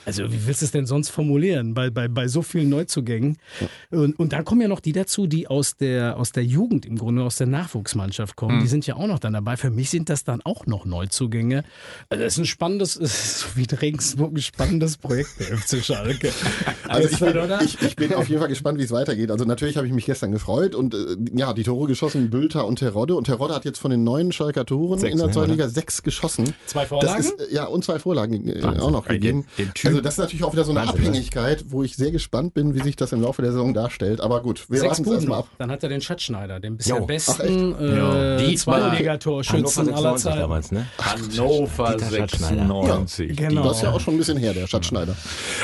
Also 0.06 0.32
wie 0.32 0.48
willst 0.48 0.62
du 0.62 0.66
es 0.66 0.72
denn 0.72 0.86
sonst 0.86 1.10
formulieren 1.10 1.74
bei, 1.74 1.90
bei, 1.90 2.08
bei 2.08 2.28
so 2.28 2.42
vielen 2.42 2.70
Neuzugängen? 2.70 3.38
Und, 3.92 4.18
und 4.18 4.32
dann 4.34 4.46
kommen 4.46 4.62
ja 4.62 4.68
noch 4.68 4.80
die 4.80 4.94
dazu, 4.94 5.28
die 5.28 5.48
aus 5.48 5.76
der, 5.76 6.18
aus 6.18 6.32
der 6.32 6.46
Jugend 6.46 6.86
im 6.86 6.98
Grunde, 6.98 7.24
aus 7.24 7.36
der 7.38 7.48
Nachwuchsmannschaft 7.48 8.36
kommen. 8.36 8.62
Die 8.62 8.68
sind 8.68 8.88
ja 8.88 8.96
auch 8.96 9.08
noch 9.08 9.20
dann 9.20 9.34
dabei. 9.34 9.58
Für 9.58 9.70
mich 9.70 9.90
sind 9.90 10.10
das 10.10 10.24
dann 10.24 10.42
auch 10.44 10.66
noch 10.66 10.86
Neuzugänge. 10.86 11.64
Also 12.10 12.24
das 12.24 12.34
ist 12.34 12.40
ein 12.40 12.46
spannendes, 12.46 12.96
es 12.96 13.14
ist 13.14 13.40
so 13.40 13.48
wie 13.56 13.64
Regensburg 13.76 14.34
ein 14.34 14.42
spannendes 14.42 14.98
Projekt 14.98 15.40
der 15.40 15.58
FC 15.58 15.84
Schalke. 15.84 16.32
Also 16.88 17.10
ich, 17.10 17.20
Jetzt 17.20 17.22
wieder, 17.22 17.62
ich, 17.62 17.82
ich 17.82 17.96
bin 17.98 18.14
auf 18.14 18.30
jeden 18.30 18.40
Fall 18.40 18.48
gespannt, 18.48 18.80
wie 18.80 18.84
es 18.84 18.92
weitergeht. 18.92 19.30
Also 19.30 19.44
natürlich 19.44 19.76
habe 19.76 19.86
ich 19.88 19.92
mich 19.94 20.06
gestern 20.06 20.32
gefreut 20.32 20.74
und 20.74 20.94
äh, 20.94 21.18
ja, 21.36 21.54
die 21.54 21.64
Tore 21.64 21.86
geschossen, 21.88 22.30
Bülter 22.30 22.66
und 22.66 22.80
Terodde. 22.80 23.16
Und 23.16 23.26
Terodde 23.26 23.54
hat 23.56 23.66
jetzt 23.66 23.80
von 23.80 23.92
den 23.92 24.06
neun 24.06 24.32
Schalker 24.32 24.66
Toren 24.66 24.98
Sechs, 24.98 25.12
in 25.12 25.18
der 25.18 25.28
ne, 25.28 25.34
zweiten? 25.34 25.52
Liga 25.52 25.68
sechs 25.68 26.02
geschossen. 26.02 26.54
Zwei 26.66 26.86
Vorlagen? 26.86 27.20
ist, 27.20 27.34
ja, 27.52 27.66
und 27.66 27.84
zwei 27.84 28.00
Vorlagen 28.00 28.48
äh, 28.48 28.64
auch 28.64 28.90
noch 28.92 29.06
gegeben. 29.06 29.46
den- 29.58 29.66
den 29.66 29.74
also 29.88 30.02
das 30.02 30.14
ist 30.16 30.18
natürlich 30.20 30.44
auch 30.44 30.54
wieder 30.54 30.64
so 30.64 30.72
eine 30.72 30.82
Wahnsinn, 30.82 31.02
ne? 31.02 31.08
Abhängigkeit, 31.10 31.66
wo 31.70 31.84
ich 31.84 31.96
sehr 31.96 32.12
gespannt 32.12 32.54
bin, 32.54 32.76
wie 32.76 32.82
sich 32.82 32.96
das 32.96 33.12
im 33.12 33.22
Laufe 33.22 33.42
der 33.42 33.52
Saison 33.52 33.74
darstellt. 33.74 34.22
Aber 34.22 34.42
gut, 34.42 34.66
wir 34.70 34.80
Sechs 34.80 34.92
warten 35.00 35.04
es 35.10 35.16
erstmal 35.16 35.40
ab. 35.40 35.48
Dann 35.58 35.72
hat 35.72 35.84
er 35.84 35.90
den 35.90 36.02
Schatzschneider, 36.02 36.60
den 36.60 36.78
bisher 36.78 36.98
Jo. 36.98 37.06
besten 37.06 37.76
Ja. 37.80 38.38
äh, 38.38 38.56
Zweitligatorschützen 38.56 39.94
aller 39.94 39.98
Hannover 39.98 40.18
96 40.18 40.24
Zeiten. 40.24 40.40
damals, 40.40 40.72
ne? 40.72 40.88
Hannover 41.00 41.92
Dieter 41.94 42.12
Schatzschneider. 42.18 42.56
96. 42.68 43.38
Genau. 43.38 43.64
Das 43.64 43.78
ist 43.78 43.84
ja 43.84 43.92
auch 43.92 44.00
schon 44.00 44.16
ein 44.16 44.18
bisschen 44.18 44.38
her, 44.38 44.54
der 44.54 44.68
Schatzschneider. 44.68 45.16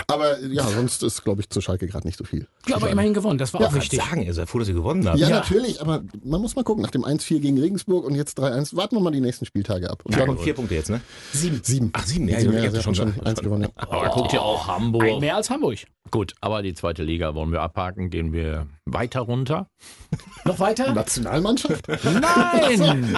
Aber 0.07 0.39
ja, 0.41 0.63
sonst 0.67 1.03
ist, 1.03 1.23
glaube 1.23 1.41
ich, 1.41 1.49
zu 1.49 1.61
Schalke 1.61 1.87
gerade 1.87 2.07
nicht 2.07 2.17
so 2.17 2.23
viel. 2.23 2.47
Ja, 2.67 2.75
aber 2.77 2.89
immerhin 2.89 3.13
gewonnen, 3.13 3.37
das 3.37 3.53
war 3.53 3.61
Ja, 3.61 3.67
auch 3.67 3.73
wichtig. 3.73 3.99
Sagen, 4.01 4.21
ihr 4.23 4.33
seid 4.33 4.49
froh, 4.49 4.59
dass 4.59 4.67
ihr 4.67 4.73
gewonnen 4.73 5.07
habt. 5.07 5.17
Ja, 5.19 5.27
Ja. 5.29 5.35
natürlich, 5.37 5.81
aber 5.81 6.03
man 6.23 6.41
muss 6.41 6.55
mal 6.55 6.63
gucken. 6.63 6.83
Nach 6.83 6.91
dem 6.91 7.05
1-4 7.05 7.39
gegen 7.39 7.59
Regensburg 7.59 8.05
und 8.05 8.15
jetzt 8.15 8.39
3-1, 8.39 8.75
warten 8.75 8.95
wir 8.95 9.01
mal 9.01 9.11
die 9.11 9.21
nächsten 9.21 9.45
Spieltage 9.45 9.89
ab. 9.89 10.01
Und 10.05 10.15
Ja, 10.17 10.25
vier 10.35 10.53
Punkte 10.53 10.75
jetzt, 10.75 10.89
ne? 10.89 11.01
Sieben. 11.31 11.59
sieben. 11.63 11.89
Ach, 11.93 12.05
sieben, 12.05 12.27
ja, 12.27 12.39
Sieben, 12.39 12.57
ich 12.57 12.63
ja, 12.63 12.71
sie 12.71 12.81
schon 12.81 12.95
schon 12.95 13.13
eins 13.23 13.39
gewonnen. 13.39 13.63
Ja. 13.63 13.69
Aber 13.75 14.09
guckt 14.13 14.33
ja 14.33 14.41
auch 14.41 14.67
Hamburg. 14.67 15.19
Mehr 15.19 15.35
als 15.35 15.49
Hamburg. 15.49 15.79
Gut, 16.11 16.35
aber 16.41 16.61
die 16.61 16.73
zweite 16.73 17.03
Liga 17.03 17.33
wollen 17.33 17.51
wir 17.51 17.61
abhaken. 17.61 18.11
Gehen 18.11 18.33
wir 18.33 18.67
weiter 18.85 19.21
runter. 19.21 19.67
Noch 20.45 20.59
weiter? 20.59 20.93
Nationalmannschaft? 20.93 21.87
Nein! 21.87 23.17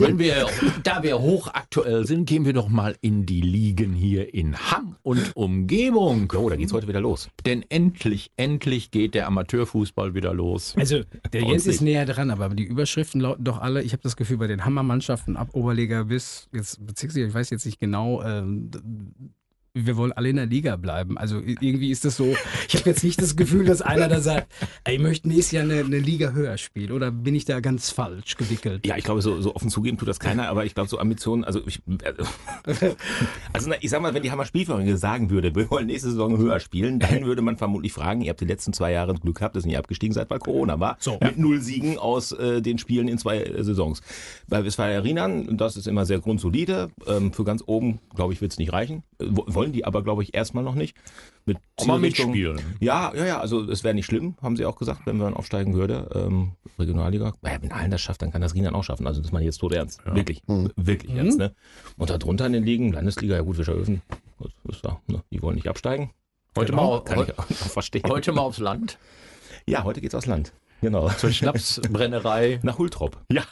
Wenn 0.00 0.18
wir, 0.18 0.48
da 0.82 1.02
wir 1.04 1.20
hochaktuell 1.20 2.04
sind, 2.06 2.26
gehen 2.26 2.46
wir 2.46 2.52
doch 2.52 2.68
mal 2.68 2.96
in 3.00 3.26
die 3.26 3.42
Ligen 3.42 3.92
hier 3.92 4.34
in 4.34 4.56
Hamm 4.56 4.96
und 5.02 5.36
Umgebung. 5.36 6.32
Oh, 6.36 6.48
da 6.48 6.56
geht's 6.56 6.72
heute 6.72 6.88
wieder 6.88 7.00
los. 7.00 7.28
Denn 7.46 7.64
endlich, 7.68 8.32
endlich 8.36 8.90
geht 8.90 9.14
der 9.14 9.28
Amateurfußball 9.28 10.14
wieder 10.14 10.34
los. 10.34 10.74
Also, 10.76 11.02
der 11.32 11.42
Jens 11.42 11.66
ist 11.66 11.80
näher 11.80 12.06
dran, 12.06 12.30
aber 12.30 12.48
die 12.48 12.64
Überschriften 12.64 13.20
lauten 13.20 13.44
doch 13.44 13.60
alle, 13.60 13.82
ich 13.82 13.92
habe 13.92 14.02
das 14.02 14.16
Gefühl, 14.16 14.38
bei 14.38 14.48
den 14.48 14.64
Hammermannschaften 14.64 15.36
ab 15.36 15.50
Oberliga 15.52 16.04
bis, 16.04 16.48
jetzt 16.52 16.84
Bezirksliga, 16.84 17.28
ich 17.28 17.34
weiß 17.34 17.50
jetzt 17.50 17.66
nicht 17.66 17.78
genau, 17.78 18.22
ähm, 18.22 18.70
wir 19.76 19.96
wollen 19.96 20.12
alle 20.12 20.28
in 20.28 20.36
der 20.36 20.46
Liga 20.46 20.76
bleiben. 20.76 21.18
Also 21.18 21.40
irgendwie 21.40 21.90
ist 21.90 22.04
das 22.04 22.16
so, 22.16 22.36
ich 22.68 22.76
habe 22.76 22.90
jetzt 22.90 23.02
nicht 23.02 23.20
das 23.20 23.34
Gefühl, 23.34 23.64
dass 23.64 23.82
einer 23.82 24.06
da 24.06 24.20
sagt, 24.20 24.52
ey, 24.84 24.94
ich 24.94 25.00
möchte 25.02 25.26
nächstes 25.28 25.50
Jahr 25.50 25.64
eine, 25.64 25.80
eine 25.80 25.98
Liga 25.98 26.30
höher 26.30 26.56
spielen. 26.58 26.92
Oder 26.92 27.10
bin 27.10 27.34
ich 27.34 27.44
da 27.44 27.58
ganz 27.58 27.90
falsch 27.90 28.36
gewickelt? 28.36 28.86
Ja, 28.86 28.96
ich 28.96 29.02
glaube, 29.02 29.20
so, 29.20 29.40
so 29.40 29.54
offen 29.54 29.70
zugeben 29.70 29.98
tut 29.98 30.06
das 30.06 30.20
keiner, 30.20 30.48
aber 30.48 30.64
ich 30.64 30.74
glaube, 30.74 30.88
so 30.88 31.00
Ambitionen, 31.00 31.42
also 31.42 31.60
ich, 31.66 31.82
also 33.52 33.72
ich 33.80 33.90
sag 33.90 34.00
mal, 34.00 34.14
wenn 34.14 34.22
die 34.22 34.30
Hammer 34.30 34.44
Spielvereinigung 34.44 34.96
sagen 34.96 35.30
würde, 35.30 35.52
wir 35.56 35.68
wollen 35.70 35.86
nächste 35.86 36.10
Saison 36.10 36.38
höher 36.38 36.60
spielen, 36.60 37.00
dann 37.00 37.24
würde 37.24 37.42
man 37.42 37.56
vermutlich 37.56 37.92
fragen, 37.92 38.20
ihr 38.20 38.30
habt 38.30 38.40
die 38.40 38.46
letzten 38.46 38.72
zwei 38.72 38.92
Jahre 38.92 39.14
Glück 39.14 39.38
gehabt, 39.38 39.56
dass 39.56 39.64
ihr 39.64 39.68
nicht 39.68 39.78
abgestiegen 39.78 40.14
seid, 40.14 40.30
weil 40.30 40.38
Corona 40.38 40.78
war, 40.78 40.98
So. 41.00 41.18
mit 41.20 41.36
null 41.36 41.60
Siegen 41.60 41.98
aus 41.98 42.30
äh, 42.30 42.62
den 42.62 42.78
Spielen 42.78 43.08
in 43.08 43.18
zwei 43.18 43.42
äh, 43.42 43.64
Saisons. 43.64 44.02
Bei 44.48 44.64
Westfalia 44.64 45.00
Rinan, 45.00 45.56
das 45.56 45.76
ist 45.76 45.88
immer 45.88 46.06
sehr 46.06 46.20
grundsolide, 46.20 46.90
ähm, 47.08 47.32
für 47.32 47.42
ganz 47.42 47.64
oben, 47.66 47.98
glaube 48.14 48.32
ich, 48.32 48.40
wird 48.40 48.52
es 48.52 48.58
nicht 48.58 48.72
reichen, 48.72 49.02
äh, 49.18 49.24
wollen 49.64 49.72
die 49.72 49.84
aber, 49.84 50.02
glaube 50.02 50.22
ich, 50.22 50.34
erstmal 50.34 50.62
noch 50.64 50.74
nicht. 50.74 50.96
Mit 51.46 51.58
Auch 51.76 51.86
mal 51.86 51.96
Zielrichtung- 51.98 52.30
mitspielen. 52.32 52.60
Ja, 52.80 53.12
ja, 53.14 53.24
ja, 53.26 53.40
also 53.40 53.62
es 53.70 53.82
wäre 53.84 53.94
nicht 53.94 54.06
schlimm, 54.06 54.34
haben 54.42 54.56
sie 54.56 54.64
auch 54.66 54.76
gesagt, 54.76 55.00
wenn 55.06 55.16
man 55.18 55.34
aufsteigen 55.34 55.74
würde. 55.74 56.08
Ähm, 56.14 56.52
Regionalliga. 56.78 57.32
Naja, 57.42 57.58
wenn 57.60 57.72
Allen 57.72 57.90
das 57.90 58.00
schafft, 58.00 58.22
dann 58.22 58.30
kann 58.32 58.40
das 58.40 58.54
Rienan 58.54 58.74
auch 58.74 58.84
schaffen. 58.84 59.06
Also 59.06 59.20
das 59.20 59.32
meine 59.32 59.44
ich 59.44 59.48
jetzt 59.48 59.58
tot 59.58 59.72
ernst. 59.72 60.00
Wirklich, 60.06 60.42
wirklich 60.46 61.14
ernst. 61.14 61.38
Ne? 61.38 61.54
Und 61.96 62.10
darunter 62.10 62.46
in 62.46 62.52
den 62.52 62.64
Ligen, 62.64 62.92
Landesliga, 62.92 63.34
ja 63.36 63.42
gut, 63.42 63.56
Fischerhöfen, 63.56 64.02
das 64.40 64.52
ist 64.76 64.84
da, 64.84 65.00
ne? 65.06 65.22
die 65.30 65.40
wollen 65.42 65.54
nicht 65.56 65.68
absteigen. 65.68 66.10
Heute, 66.56 66.72
Genau, 66.72 66.90
mal, 66.98 67.04
kann 67.04 67.16
heute, 67.18 67.32
ich 67.32 67.38
auch 67.38 67.44
verstehen. 67.70 68.02
heute 68.08 68.32
mal 68.32 68.42
aufs 68.42 68.58
Land. 68.58 68.98
Ja, 69.66 69.82
heute 69.84 70.00
geht's 70.00 70.14
aufs 70.14 70.26
Land. 70.26 70.52
Genau. 70.80 71.08
Zur 71.10 71.30
Schnapsbrennerei. 71.30 72.60
Nach 72.62 72.78
Hultrop. 72.78 73.18
Ja. 73.32 73.42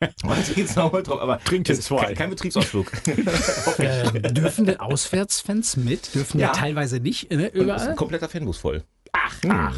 Jetzt 0.00 0.54
geht's 0.54 0.76
nach 0.76 0.92
Hultrop, 0.92 1.20
aber 1.20 1.40
Trinkt 1.42 1.68
es 1.68 1.76
jetzt 1.76 1.78
ist 1.80 1.86
zwei. 1.88 2.04
Kein, 2.06 2.14
kein 2.14 2.30
Betriebsausflug. 2.30 2.92
Äh, 3.78 4.32
dürfen 4.32 4.64
denn 4.66 4.80
Auswärtsfans 4.80 5.76
mit? 5.76 6.14
Dürfen 6.14 6.40
ja, 6.40 6.48
Ja. 6.48 6.52
teilweise 6.52 7.00
nicht 7.00 7.30
äh, 7.30 7.36
Das 7.36 7.46
ist 7.46 7.54
überall? 7.54 7.88
ein 7.90 7.96
kompletter 7.96 8.28
Fanbus 8.28 8.58
voll. 8.58 8.82
Ach, 9.12 9.34
ach. 9.48 9.76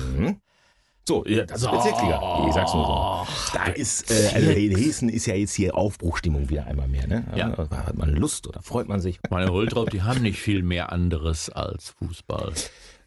So, 1.08 1.24
ja, 1.26 1.44
das 1.44 1.62
ist 1.62 1.70
Bezirksliga. 1.70 2.46
Ich 2.48 2.54
sag's 2.54 2.72
nur 2.74 2.86
so. 2.86 3.26
Da 3.58 3.64
ist, 3.72 4.10
äh, 4.10 4.30
also 4.34 4.50
in 4.50 4.76
Hessen 4.76 5.08
ist 5.08 5.26
ja 5.26 5.34
jetzt 5.34 5.54
hier 5.54 5.74
Aufbruchstimmung 5.74 6.48
wieder 6.50 6.66
einmal 6.66 6.86
mehr, 6.88 7.06
ne? 7.06 7.24
Ja. 7.34 7.56
Hat 7.56 7.96
man 7.96 8.10
Lust 8.10 8.46
oder 8.46 8.62
freut 8.62 8.88
man 8.88 9.00
sich? 9.00 9.18
Meine 9.30 9.50
Hultrop, 9.50 9.90
die 9.90 10.02
haben 10.02 10.22
nicht 10.22 10.38
viel 10.38 10.62
mehr 10.62 10.92
anderes 10.92 11.50
als 11.50 11.94
Fußball. 11.98 12.52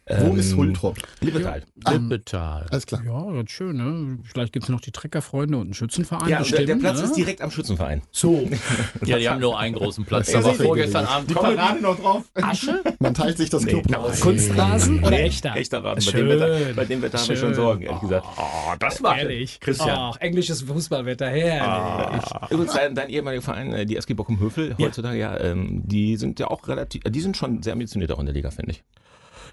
Wo 0.06 0.34
ist 0.34 0.54
Hultrop? 0.54 0.98
Lippetal. 1.22 1.62
Lippetal. 1.90 2.66
Alles 2.70 2.84
klar. 2.84 3.02
Ja, 3.06 3.32
ganz 3.32 3.50
schön, 3.50 3.76
ne? 3.76 4.18
Vielleicht 4.24 4.52
gibt 4.52 4.64
es 4.64 4.68
noch 4.68 4.82
die 4.82 4.90
Treckerfreunde 4.92 5.56
und 5.56 5.64
einen 5.64 5.74
Schützenverein. 5.74 6.28
Ja, 6.28 6.38
und 6.38 6.50
der, 6.50 6.58
bestimmt, 6.58 6.68
der 6.68 6.76
Platz 6.76 6.98
ne? 6.98 7.04
ist 7.04 7.16
direkt 7.16 7.40
am 7.40 7.50
Schützenverein. 7.50 8.02
So, 8.10 8.46
Ja, 9.06 9.18
die 9.18 9.28
haben 9.28 9.40
nur 9.40 9.58
einen 9.58 9.74
großen 9.74 10.04
Platz. 10.04 10.30
Ja, 10.30 10.40
Da 10.40 10.46
war 10.48 10.54
vorgestern 10.54 11.06
Abend 11.06 11.30
Die 11.30 11.34
Parade 11.34 11.80
noch 11.80 11.98
drauf. 11.98 12.24
Asche, 12.34 12.82
Man 12.98 13.14
teilt 13.14 13.38
sich 13.38 13.48
das 13.48 13.64
Club. 13.64 13.84
Kunstrasen 14.20 15.02
oder 15.02 15.20
echter? 15.20 15.56
Echter 15.56 15.82
Rasen. 15.82 16.04
Bei 16.04 16.18
Schön. 16.18 16.28
dem, 16.28 16.40
Wetter, 16.40 16.74
bei 16.74 16.84
dem 16.84 17.02
Wetter 17.02 17.18
haben 17.18 17.28
wir 17.28 17.36
schon. 17.36 17.54
Sorgen, 17.54 17.82
ehrlich 17.84 18.00
gesagt. 18.00 18.26
Oh, 18.36 18.74
das 18.78 19.02
war 19.02 19.18
Ehrlich. 19.18 19.60
Christian. 19.60 19.90
Ach, 19.90 20.16
englisches 20.20 20.62
Fußballwetter, 20.62 21.28
herrlich. 21.28 22.24
Übrigens, 22.50 22.74
dein, 22.74 22.94
dein 22.94 23.08
ehemaliger 23.08 23.42
Verein, 23.42 23.72
äh, 23.72 23.86
die 23.86 23.96
SG 23.96 24.12
Bochum-Höfel, 24.14 24.76
heutzutage 24.78 25.18
ja, 25.18 25.38
ähm, 25.40 25.82
die 25.86 26.16
sind 26.16 26.40
ja 26.40 26.48
auch 26.48 26.66
relativ, 26.68 27.02
die 27.04 27.20
sind 27.20 27.36
schon 27.36 27.62
sehr 27.62 27.72
ambitioniert 27.72 28.12
auch 28.12 28.18
in 28.18 28.26
der 28.26 28.34
Liga, 28.34 28.50
finde 28.50 28.72
ich. 28.72 28.82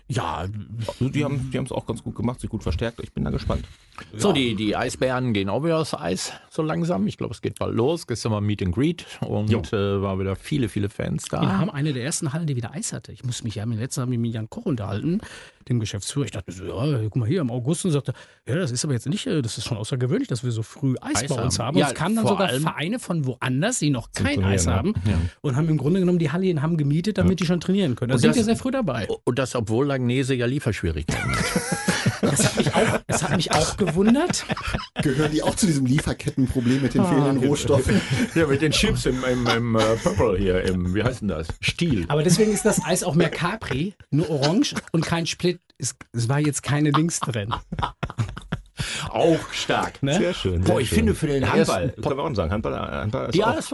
Ja, 0.08 0.46
die 1.00 1.24
haben 1.24 1.52
die 1.52 1.58
es 1.58 1.72
auch 1.72 1.86
ganz 1.86 2.04
gut 2.04 2.16
gemacht, 2.16 2.42
sich 2.42 2.50
gut 2.50 2.64
verstärkt. 2.64 3.00
Ich 3.02 3.14
bin 3.14 3.24
da 3.24 3.30
gespannt. 3.30 3.66
So, 4.18 4.34
die, 4.34 4.56
die 4.56 4.76
Eisbären 4.76 5.34
gehen 5.34 5.48
auch 5.48 5.64
wieder 5.64 5.80
aufs 5.80 5.94
Eis 5.94 6.34
so 6.50 6.62
langsam. 6.62 7.08
Ich 7.08 7.18
glaube, 7.18 7.34
es 7.34 7.42
geht 7.42 7.60
bald 7.60 7.76
los. 7.76 8.08
Gestern 8.08 8.32
war 8.32 8.42
Meet 8.42 8.64
and 8.64 8.76
Greet 8.76 9.06
und 9.22 9.52
äh, 9.72 10.02
war 10.02 10.20
wieder 10.20 10.36
viele, 10.36 10.70
viele 10.70 10.90
Fans 10.90 11.26
da. 11.26 11.42
wir 11.42 11.58
haben 11.58 11.70
eine 11.70 11.94
der 11.94 12.04
ersten 12.04 12.34
Hallen, 12.34 12.48
die 12.48 12.56
wieder 12.56 12.74
Eis 12.74 12.94
hatte. 12.94 13.12
Ich 13.12 13.24
muss 13.24 13.44
mich 13.44 13.56
ja 13.56 13.66
mit 13.66 13.80
letzter 13.80 14.06
mit 14.06 14.34
Jan 14.34 14.50
Koch 14.50 14.66
unterhalten, 14.66 15.22
dem 15.70 15.80
Geschäftsführer. 15.80 16.26
Ich 16.26 16.32
dachte 16.32 16.52
mir 16.52 16.58
so, 16.58 16.66
ja, 16.66 17.00
guck 17.04 17.16
mal 17.16 17.28
hier 17.28 17.42
im 17.42 17.52
August 17.52 17.86
und 17.86 17.92
sagte, 17.92 18.14
ja, 18.48 18.56
das 18.56 18.72
ist 18.72 18.84
aber 18.84 18.94
jetzt 18.94 19.08
nicht, 19.08 19.26
äh, 19.28 19.42
das 19.42 19.58
ist 19.58 19.66
schon 19.68 19.78
außergewöhnlich, 19.78 20.28
dass 20.28 20.44
wir 20.44 20.52
so 20.52 20.64
früh 20.64 20.96
Eis, 21.02 21.24
Eis 21.24 21.30
bei 21.36 21.44
uns 21.44 21.60
haben. 21.60 21.68
haben. 21.68 21.78
Ja, 21.78 21.86
und 21.88 21.92
es 21.94 21.98
kamen 21.98 22.16
dann 22.16 22.28
sogar 22.28 22.50
Vereine 22.50 23.00
von 23.00 23.26
woanders, 23.26 23.80
die 23.80 23.90
noch 23.90 24.12
kein 24.12 24.44
Eis 24.44 24.66
ja. 24.66 24.74
haben 24.74 24.94
und 25.42 25.56
haben 25.56 25.70
im 25.70 25.78
Grunde 25.78 26.00
genommen 26.00 26.20
die 26.20 26.32
Halle 26.32 26.48
in 26.48 26.62
Hamm 26.62 26.78
gemietet, 26.78 27.18
damit 27.18 27.40
die 27.40 27.46
schon 27.46 27.60
trainieren 27.60 27.96
können. 27.96 28.10
Da 28.10 28.16
Und 28.16 28.22
sind 28.22 28.30
das- 28.32 28.38
wir 28.38 28.44
sehr 28.46 28.56
früh 28.56 28.72
dabei. 28.72 29.08
Und 29.24 29.40
das, 29.40 29.56
obwohl 29.56 29.86
Langnese 29.88 30.34
ja 30.36 30.46
Lieferschwierigkeiten 30.46 31.32
hat. 31.32 31.46
Das 32.32 32.46
hat 32.46 32.56
mich 32.58 32.74
auch, 32.74 33.00
das 33.08 33.24
hat 33.24 33.36
mich 33.36 33.52
auch 33.52 33.78
gewundert. 33.78 34.46
Gehören 35.02 35.32
die 35.32 35.44
auch 35.44 35.56
zu 35.56 35.66
diesem 35.66 35.86
Lieferkettenproblem 35.86 36.82
mit 36.82 36.94
den 36.94 37.06
fehlenden 37.06 37.38
Rohstoffen? 37.38 38.02
ja, 38.36 38.48
mit 38.48 38.62
den 38.62 38.72
Chips 38.72 39.06
im, 39.06 39.24
im, 39.24 39.48
im 39.48 39.76
äh, 39.76 39.96
Purple 39.98 40.38
hier, 40.38 40.64
im, 40.64 40.96
wie 40.96 41.04
heißt 41.04 41.22
denn 41.22 41.28
das? 41.28 41.48
Stiel. 41.60 42.06
Aber 42.08 42.24
deswegen 42.24 42.52
ist 42.52 42.66
das 42.66 42.84
Eis 42.84 43.04
auch 43.04 43.16
mehr 43.16 43.30
Capri, 43.30 43.94
nur 44.10 44.30
orange 44.30 44.76
und 44.92 45.06
kein 45.06 45.26
Split. 45.26 45.60
Es, 45.78 45.96
es 46.14 46.30
war 46.30 46.40
jetzt 46.40 46.64
keine 46.64 46.92
Dings 46.92 47.20
drin. 47.20 47.54
Auch 49.10 49.52
stark. 49.52 50.02
Ne? 50.04 50.14
Sehr 50.16 50.34
schön. 50.34 50.62
Boah, 50.62 50.74
sehr 50.74 50.80
ich 50.80 50.90
schön. 50.90 50.98
finde 50.98 51.16
für 51.16 51.28
den 51.28 51.52
Handball, 51.52 51.90
können 51.90 52.18
wir 52.18 52.24
auch 52.24 52.36
sagen. 52.36 52.52
Handball, 52.52 52.74
Handball 52.74 53.26
ist 53.26 53.36
Die 53.36 53.44
auch, 53.44 53.56
ASV. 53.56 53.74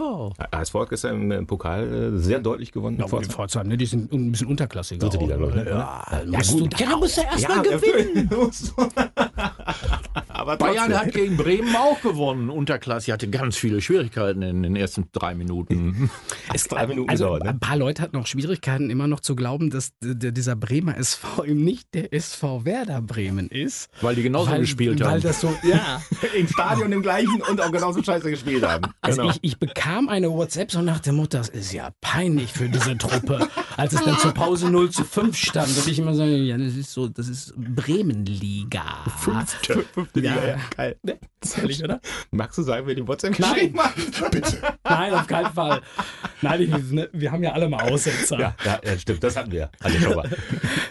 ASV 0.50 0.74
hat 0.74 0.90
gestern 0.90 1.30
im 1.30 1.46
Pokal 1.46 2.14
äh, 2.14 2.18
sehr 2.18 2.40
deutlich 2.40 2.72
gewonnen. 2.72 2.98
Ja, 2.98 3.18
die 3.18 3.24
Pforzheim, 3.24 3.68
ne? 3.68 3.76
die 3.76 3.86
sind 3.86 4.12
ein 4.12 4.32
bisschen 4.32 4.48
unterklassiger. 4.48 5.00
Dritte 5.00 5.18
Liga, 5.18 5.36
glaube 5.36 5.58
ich, 5.58 5.64
ne? 5.64 5.70
Ja, 5.70 6.22
musst 6.26 6.52
du, 6.52 6.64
ja, 6.64 6.90
da 6.90 6.96
musst 6.96 7.16
du 7.16 7.22
erst 7.22 7.40
ja, 7.40 7.48
mal 7.48 7.62
gewinnen. 7.62 8.30
Aber 10.28 10.56
Bayern 10.56 10.90
trotzdem. 10.90 10.96
hat 10.96 11.12
gegen 11.12 11.36
Bremen 11.36 11.74
auch 11.76 12.00
gewonnen. 12.00 12.50
Unterklasse 12.50 13.12
hatte 13.12 13.28
ganz 13.28 13.56
viele 13.56 13.80
Schwierigkeiten 13.80 14.42
in 14.42 14.62
den 14.62 14.76
ersten 14.76 15.08
drei 15.12 15.34
Minuten. 15.34 16.10
Es, 16.54 16.64
drei 16.64 16.86
Minuten 16.86 17.10
also 17.10 17.24
gedauert, 17.24 17.44
ne? 17.44 17.50
ein 17.50 17.60
paar 17.60 17.76
Leute 17.76 18.02
hatten 18.02 18.16
noch 18.16 18.26
Schwierigkeiten, 18.26 18.88
immer 18.90 19.06
noch 19.06 19.20
zu 19.20 19.36
glauben, 19.36 19.70
dass 19.70 19.92
dieser 20.00 20.56
Bremer 20.56 20.96
SV 20.96 21.44
eben 21.44 21.62
nicht 21.62 21.92
der 21.94 22.12
SV 22.14 22.64
Werder 22.64 23.02
Bremen 23.02 23.48
ist. 23.48 23.90
Weil 24.00 24.14
die 24.14 24.22
genauso 24.22 24.50
weil, 24.50 24.60
gespielt 24.60 25.00
weil 25.00 25.10
haben. 25.10 25.20
das 25.20 25.40
so, 25.40 25.54
ja. 25.62 26.00
im 26.36 26.48
Stadion 26.48 26.92
im 26.92 27.02
gleichen 27.02 27.42
und 27.42 27.60
auch 27.60 27.70
genauso 27.70 28.02
scheiße 28.02 28.30
gespielt 28.30 28.66
haben. 28.66 28.92
Also 29.02 29.28
ich, 29.28 29.38
ich 29.42 29.58
bekam 29.58 30.08
eine 30.08 30.30
WhatsApp 30.30 30.70
so 30.70 30.80
nach 30.80 31.00
dem 31.00 31.16
Motto, 31.16 31.38
das 31.38 31.48
ist 31.48 31.72
ja 31.72 31.90
peinlich 32.00 32.52
für 32.52 32.68
diese 32.68 32.96
Truppe, 32.96 33.48
als 33.78 33.92
es 33.92 34.04
dann 34.04 34.18
zur 34.18 34.34
Pause 34.34 34.70
0 34.70 34.90
zu 34.90 35.04
5 35.04 35.36
stand 35.36 35.68
und 35.68 35.86
ich 35.86 35.98
immer 36.00 36.12
so, 36.12 36.24
ja, 36.24 36.58
das 36.58 36.74
ist 36.74 36.92
so, 36.92 37.06
das 37.06 37.28
ist 37.28 37.54
Bremenliga. 37.56 39.04
Fünfte, 39.18 39.84
fünfte 39.94 40.20
Ja. 40.20 40.34
Liga, 40.34 40.48
ja. 40.48 40.56
Geil. 40.76 40.96
Ehrlich, 41.56 41.84
oder? 41.84 42.00
Magst 42.32 42.58
du 42.58 42.62
sagen, 42.62 42.86
wer 42.88 42.96
die 42.96 43.06
WhatsApp 43.06 43.38
Nein. 43.38 43.54
geschrieben 43.54 43.78
hat? 43.78 44.78
Nein, 44.84 45.14
auf 45.14 45.26
keinen 45.28 45.52
Fall. 45.52 45.80
Nein, 46.42 46.62
ich, 46.62 46.90
ne, 46.90 47.08
wir 47.12 47.30
haben 47.30 47.44
ja 47.44 47.52
alle 47.52 47.68
mal 47.68 47.88
Aussetzer. 47.88 48.38
Ja, 48.40 48.56
ja, 48.64 48.80
ja, 48.84 48.98
stimmt, 48.98 49.22
das 49.22 49.36
hatten 49.36 49.52
wir. 49.52 49.70
Alle 49.80 50.00
schon 50.00 50.16
mal. 50.16 50.28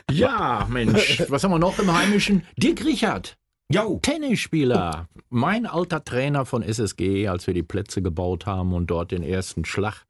Ja, 0.09 0.65
Mensch, 0.69 1.23
was 1.27 1.43
haben 1.43 1.51
wir 1.51 1.59
noch 1.59 1.77
im 1.79 1.93
Heimischen? 1.93 2.43
Dirk 2.55 2.85
Richard. 2.85 3.37
Jo. 3.69 3.99
Tennisspieler, 4.01 5.09
mein 5.29 5.65
alter 5.65 6.05
Trainer 6.05 6.45
von 6.45 6.63
SSG, 6.63 7.27
als 7.27 7.47
wir 7.47 7.53
die 7.53 7.63
Plätze 7.63 8.01
gebaut 8.01 8.45
haben 8.45 8.71
und 8.71 8.87
dort 8.87 9.11
den 9.11 9.23
ersten 9.23 9.65
Schlag 9.65 10.05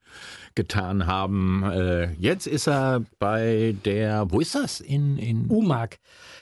getan 0.57 1.05
haben. 1.05 1.63
Äh, 1.63 2.11
jetzt 2.15 2.47
ist 2.47 2.67
er 2.67 3.05
bei 3.19 3.75
der, 3.85 4.29
wo 4.29 4.41
ist 4.41 4.55
das? 4.55 4.81
In, 4.81 5.17
in 5.17 5.45
Umag, 5.47 5.91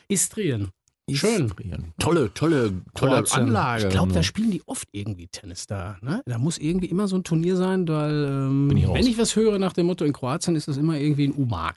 Istrien. 0.08 0.70
Schön. 1.12 1.46
Istrien. 1.46 1.94
Tolle, 2.00 2.34
tolle, 2.34 2.74
tolle 2.96 3.12
Kroatien. 3.24 3.44
Anlage. 3.44 3.84
Ich 3.84 3.90
glaube, 3.90 4.14
da 4.14 4.24
spielen 4.24 4.50
die 4.50 4.64
oft 4.66 4.88
irgendwie 4.92 5.28
Tennis 5.28 5.68
da. 5.68 5.98
Ne? 6.02 6.24
Da 6.26 6.40
muss 6.40 6.58
irgendwie 6.58 6.88
immer 6.88 7.08
so 7.08 7.16
ein 7.18 7.24
Turnier 7.24 7.58
sein, 7.58 7.88
weil 7.88 8.26
ähm, 8.26 8.76
ich 8.76 8.88
wenn 8.88 9.06
ich 9.06 9.18
was 9.20 9.36
höre 9.36 9.60
nach 9.60 9.74
dem 9.74 9.86
Motto, 9.86 10.04
in 10.04 10.14
Kroatien 10.14 10.56
ist 10.56 10.68
das 10.68 10.78
immer 10.78 10.98
irgendwie 10.98 11.28
ein 11.28 11.34
Umag. 11.34 11.76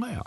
naja. 0.00 0.24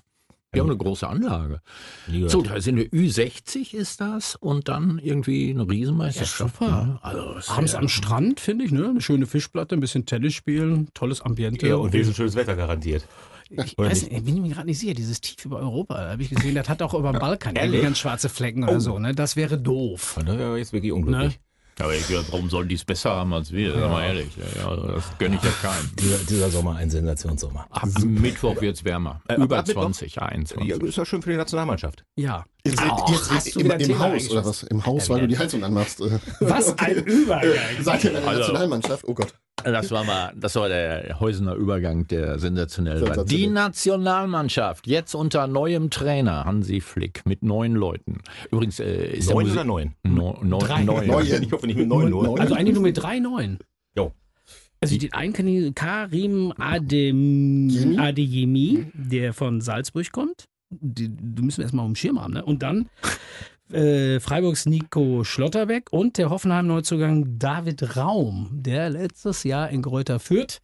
Die 0.57 0.61
haben 0.61 0.69
eine 0.69 0.77
große 0.77 1.07
Anlage. 1.07 1.61
Gehört. 2.07 2.31
So, 2.31 2.41
da 2.41 2.59
sind 2.59 2.77
wir 2.77 2.85
Ü60 2.89 3.73
ist 3.73 4.01
das 4.01 4.35
und 4.35 4.67
dann 4.67 4.99
irgendwie 4.99 5.49
eine 5.51 5.69
Riesenmeisterschaft. 5.69 6.61
Ja, 6.61 6.85
ne? 6.85 6.99
Also, 7.01 7.33
das 7.33 7.49
Abends 7.49 7.75
am 7.75 7.87
Strand, 7.89 8.39
finde 8.39 8.65
ich, 8.65 8.71
ne? 8.71 8.89
Eine 8.89 9.01
schöne 9.01 9.25
Fischplatte, 9.25 9.75
ein 9.75 9.79
bisschen 9.79 10.05
Tennis 10.05 10.33
spielen, 10.33 10.89
tolles 10.93 11.21
Ambiente. 11.21 11.67
Ja, 11.67 11.75
und 11.75 11.93
wesentlich 11.93 12.17
schönes 12.17 12.35
Wetter 12.35 12.55
garantiert. 12.55 13.05
ich 13.49 13.77
oder 13.77 13.89
weiß, 13.89 14.01
nicht? 14.03 14.11
nicht, 14.11 14.25
bin 14.25 14.35
ich 14.35 14.41
mir 14.41 14.49
gerade 14.49 14.67
nicht 14.67 14.79
sicher, 14.79 14.93
dieses 14.93 15.21
Tief 15.21 15.45
über 15.45 15.59
Europa, 15.59 15.95
da 15.95 16.11
habe 16.11 16.21
ich 16.21 16.29
gesehen, 16.29 16.55
das 16.55 16.67
hat 16.67 16.81
auch 16.81 16.93
über 16.93 17.11
den 17.11 17.19
Balkan 17.19 17.53
ganz 17.55 17.99
schwarze 17.99 18.29
Flecken 18.29 18.63
oder 18.63 18.75
Oh. 18.77 18.79
so, 18.79 18.99
ne? 18.99 19.13
Das 19.15 19.35
wäre 19.35 19.57
doof. 19.57 20.17
War 20.25 20.57
jetzt 20.57 20.73
wirklich 20.73 20.91
unglücklich. 20.91 21.39
Aber 21.79 21.93
ich, 21.93 22.09
warum 22.31 22.49
sollen 22.49 22.67
die 22.67 22.75
es 22.75 22.83
besser 22.83 23.11
haben 23.11 23.33
als 23.33 23.51
wir? 23.51 23.71
Sag 23.73 23.91
mal 23.91 24.03
ehrlich. 24.05 24.29
Ja, 24.55 24.75
das 24.75 25.05
gönne 25.19 25.35
ich 25.35 25.43
ja 25.43 25.51
keinem. 25.61 25.91
Dieser, 25.99 26.17
dieser 26.17 26.49
Sommer 26.49 26.75
ein 26.75 26.89
Sensationssommer. 26.89 27.67
Ab 27.69 27.87
Mittwoch 28.03 28.59
wird 28.61 28.77
es 28.77 28.83
wärmer. 28.83 29.21
Äh, 29.27 29.35
Über 29.35 29.59
ab 29.59 29.67
Mittwoch? 29.67 29.83
20, 29.83 30.21
21. 30.21 30.67
Ja, 30.69 30.87
ist 30.87 30.97
ja 30.97 31.05
schön 31.05 31.21
für 31.21 31.29
die 31.31 31.37
Nationalmannschaft. 31.37 32.03
Ja. 32.15 32.45
Jetzt, 32.65 32.81
Oh, 32.81 33.05
jetzt, 33.11 33.31
hast 33.31 33.45
jetzt 33.45 33.55
du 33.55 33.59
im, 33.61 33.71
im 33.71 33.99
Haus 33.99 34.29
oder 34.31 34.45
was? 34.45 34.63
Im 34.63 34.85
Haus, 34.85 35.09
weil 35.09 35.21
du 35.21 35.27
die 35.27 35.37
Heizung 35.37 35.63
anmachst. 35.63 36.01
Was 36.39 36.77
ein 36.79 36.95
Übergang. 37.05 37.53
Seid 37.81 38.03
ihr 38.03 38.09
in 38.17 38.23
der 38.23 38.33
Nationalmannschaft? 38.33 39.03
Oh 39.07 39.13
Gott. 39.13 39.33
Das 39.63 39.91
war 39.91 40.03
mal, 40.03 40.33
das 40.35 40.55
war 40.55 40.69
der 40.69 41.19
Heusener 41.19 41.55
Übergang, 41.55 42.07
der 42.07 42.37
sensationell 42.39 43.01
war. 43.01 43.07
Sensationell. 43.07 43.47
Die 43.47 43.47
Nationalmannschaft, 43.53 44.87
jetzt 44.87 45.15
unter 45.15 45.47
neuem 45.47 45.89
Trainer, 45.89 46.45
Hansi 46.45 46.79
Flick, 46.79 47.25
mit 47.25 47.43
neun 47.43 47.73
Leuten. 47.73 48.19
Übrigens 48.51 48.79
äh, 48.79 49.13
ist 49.17 49.29
Neun 49.29 49.45
der 49.45 49.53
oder 49.53 49.63
neun? 49.63 49.93
No, 50.03 50.37
no, 50.43 50.59
Drei. 50.59 50.83
neun. 50.83 51.07
Neun. 51.07 51.25
Ich 51.25 51.51
hoffe 51.51 51.65
nicht 51.67 51.77
mit 51.77 51.87
neun 51.87 52.09
nur. 52.09 52.39
Also 52.39 52.53
eigentlich 52.53 52.75
nur 52.75 52.83
mit 52.83 52.97
drei 53.01 53.19
Neuen. 53.19 53.57
Jo. 53.95 54.13
Also 54.79 54.97
den 54.97 55.11
einen 55.13 55.33
kann 55.33 55.47
ich 55.47 55.73
Karim 55.73 56.53
Adem? 56.57 57.95
Adeyemi, 57.97 58.85
der 58.93 59.33
von 59.33 59.59
Salzburg 59.59 60.11
kommt. 60.11 60.45
Die, 60.69 61.09
die 61.09 61.41
müssen 61.41 61.57
wir 61.57 61.63
erstmal 61.63 61.83
auf 61.85 61.91
dem 61.91 61.95
Schirm 61.95 62.21
haben. 62.21 62.33
Ne? 62.33 62.45
Und 62.45 62.61
dann 62.61 62.89
äh, 63.71 64.19
Freiburgs 64.19 64.65
Nico 64.65 65.23
Schlotterbeck 65.23 65.91
und 65.91 66.17
der 66.17 66.29
Hoffenheim-Neuzugang 66.29 67.37
David 67.37 67.97
Raum, 67.97 68.49
der 68.51 68.89
letztes 68.89 69.43
Jahr 69.43 69.69
in 69.69 69.81
Greuther 69.81 70.19
Fürth 70.19 70.61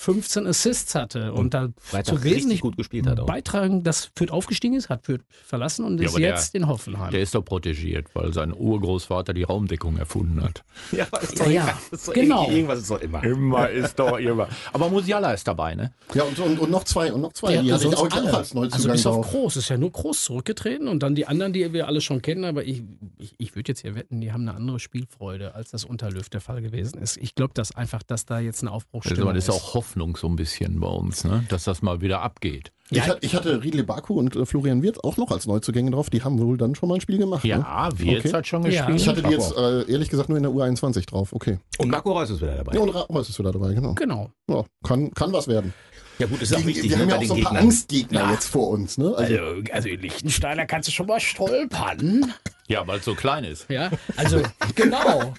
15 0.00 0.46
Assists 0.46 0.94
hatte 0.94 1.32
und, 1.32 1.54
da 1.54 1.70
Freitag 1.76 2.14
zu 2.18 2.22
wesentlich 2.24 2.60
gut 2.60 2.76
gespielt 2.76 3.08
hat 3.08 3.18
auch. 3.18 3.26
beitragen, 3.26 3.82
dass 3.82 4.12
Fürth 4.14 4.30
aufgestiegen 4.30 4.74
ist, 4.76 4.88
hat 4.88 5.04
Fürth 5.04 5.22
verlassen 5.44 5.84
und 5.84 5.98
Ja, 6.00 6.06
ist 6.06 6.16
der- 6.16 6.28
jetzt 6.28 6.54
in 6.54 6.68
Hoffenheim. 6.68 7.10
Der 7.10 7.20
ist 7.20 7.34
doch 7.34 7.44
protegiert, 7.44 8.06
weil 8.14 8.32
sein 8.32 8.54
Urgroßvater 8.56 9.34
die 9.34 9.42
Raumdeckung 9.42 9.98
erfunden 9.98 10.40
hat. 10.42 10.62
Ja, 10.92 11.04
ist 11.20 11.38
Ja, 11.40 11.46
ja. 11.48 11.78
ist 11.90 12.06
doch 12.08 12.14
Genau. 12.14 12.48
Irgendwas 12.48 12.78
ist 12.78 12.90
doch 12.92 13.00
immer. 13.00 13.24
Immer 13.24 13.68
ist 13.70 13.98
doch 13.98 14.18
immer. 14.18 14.48
Aber 14.72 14.88
Musiala 14.88 15.32
ist 15.32 15.48
dabei, 15.48 15.74
ne? 15.74 15.92
Ja, 16.14 16.22
und, 16.22 16.38
und, 16.38 16.58
und 16.60 16.70
noch 16.70 16.84
zwei, 16.84 17.12
und 17.12 17.20
noch 17.20 17.32
zwei. 17.32 17.54
Ja, 17.54 17.62
die 17.62 17.68
sonst 17.70 17.96
auch, 17.96 18.10
alle. 18.12 18.32
als 18.34 18.54
Neuzugang 18.54 18.72
Also 18.78 18.88
bis 18.90 19.04
auf 19.06 19.14
drauf. 19.26 19.30
Groß 19.32 19.56
ist 19.56 19.68
ja 19.68 19.76
nur 19.78 19.90
Groß 19.90 20.22
zurückgetreten 20.24 20.86
und 20.86 21.02
dann 21.02 21.16
die 21.16 21.26
anderen, 21.26 21.52
die 21.52 21.72
wir 21.72 21.88
alle 21.88 22.00
schon 22.00 22.22
kennen, 22.22 22.44
aber 22.44 22.62
ich, 22.64 22.84
ich, 23.18 23.34
ich 23.38 23.56
würde 23.56 23.72
jetzt 23.72 23.80
hier 23.80 23.96
wetten, 23.96 24.20
die 24.20 24.30
haben 24.32 24.42
eine 24.48 24.54
andere 24.56 24.78
Spielfreude, 24.78 25.56
als 25.56 25.72
das 25.72 25.84
unter 25.84 26.08
Löw 26.10 26.28
der 26.28 26.40
Fall 26.40 26.62
gewesen 26.62 27.02
ist. 27.02 27.16
Ich 27.16 27.34
glaube, 27.34 27.52
dass 27.54 27.74
einfach, 27.74 28.04
dass 28.04 28.24
da 28.26 28.38
jetzt 28.38 28.60
eine 28.62 28.70
Also 28.70 28.76
Aufbruchstimmung 28.76 29.24
man 29.24 29.36
ist 29.36 29.48
ist. 29.48 29.54
auch 29.54 29.74
Hoffnung 29.74 29.87
so 29.96 30.26
ein 30.28 30.36
bisschen 30.36 30.80
bei 30.80 30.88
uns, 30.88 31.24
ne? 31.24 31.44
dass 31.48 31.64
das 31.64 31.82
mal 31.82 32.00
wieder 32.00 32.20
abgeht. 32.22 32.72
Ich, 32.90 33.02
hat- 33.06 33.18
ich 33.22 33.34
hatte 33.34 33.62
Riedle 33.62 33.84
Baku 33.84 34.14
und 34.18 34.34
äh, 34.34 34.46
Florian 34.46 34.82
Wirth 34.82 35.04
auch 35.04 35.18
noch 35.18 35.30
als 35.30 35.46
Neuzugänge 35.46 35.90
drauf. 35.90 36.08
Die 36.08 36.22
haben 36.22 36.38
wohl 36.38 36.56
dann 36.56 36.74
schon 36.74 36.88
mal 36.88 36.94
ein 36.94 37.00
Spiel 37.02 37.18
gemacht. 37.18 37.44
Ne? 37.44 37.50
Ja, 37.50 37.88
Wirtz 37.96 38.24
Okay. 38.24 38.32
hat 38.32 38.46
schon 38.46 38.62
Ja. 38.62 38.86
gespielt. 38.86 39.00
Ich 39.00 39.08
hatte 39.08 39.22
die 39.22 39.28
jetzt 39.30 39.54
äh, 39.56 39.90
ehrlich 39.92 40.08
gesagt 40.08 40.30
nur 40.30 40.38
in 40.38 40.42
der 40.44 40.52
U21 40.52 41.06
drauf. 41.06 41.34
Okay. 41.34 41.58
Und 41.76 41.90
Marco 41.90 42.12
Reus 42.12 42.30
ist 42.30 42.40
wieder 42.40 42.56
dabei. 42.56 42.72
Ja, 42.74 42.80
und 42.80 42.88
Reus 42.88 43.28
ist 43.28 43.38
wieder 43.38 43.52
dabei, 43.52 43.74
genau. 43.74 43.92
Genau. 43.94 44.30
Ja, 44.48 44.64
kann, 44.82 45.10
kann 45.12 45.32
was 45.34 45.48
werden. 45.48 45.74
Ja 46.18 46.26
gut, 46.26 46.40
ist 46.42 46.52
auch 46.52 46.56
Gegen, 46.56 46.68
wichtig 46.70 46.90
wir 46.90 46.96
ne, 46.96 47.02
haben 47.02 47.10
ja 47.10 47.16
auch 47.18 47.24
so 47.24 47.34
ein 47.34 47.42
paar 47.42 47.52
Gegnern. 47.52 47.64
Angstgegner 47.64 48.30
jetzt 48.32 48.48
vor 48.48 48.68
uns. 48.70 48.96
Ne? 48.98 49.14
Also, 49.16 49.36
Also, 49.36 49.62
also 49.72 49.88
in 49.88 50.00
Liechtensteiner 50.00 50.64
kannst 50.66 50.88
du 50.88 50.92
schon 50.92 51.06
mal 51.06 51.20
stolpern. 51.20 52.32
Ja, 52.68 52.86
weil 52.86 52.98
es 52.98 53.04
so 53.04 53.14
klein 53.14 53.44
ist. 53.44 53.66
Ja, 53.70 53.90
also 54.16 54.42
genau. 54.74 55.34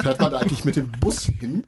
fährt 0.00 0.20
man 0.20 0.32
da 0.32 0.38
eigentlich 0.38 0.64
mit 0.64 0.76
dem 0.76 0.90
Bus 1.00 1.26
hin? 1.26 1.64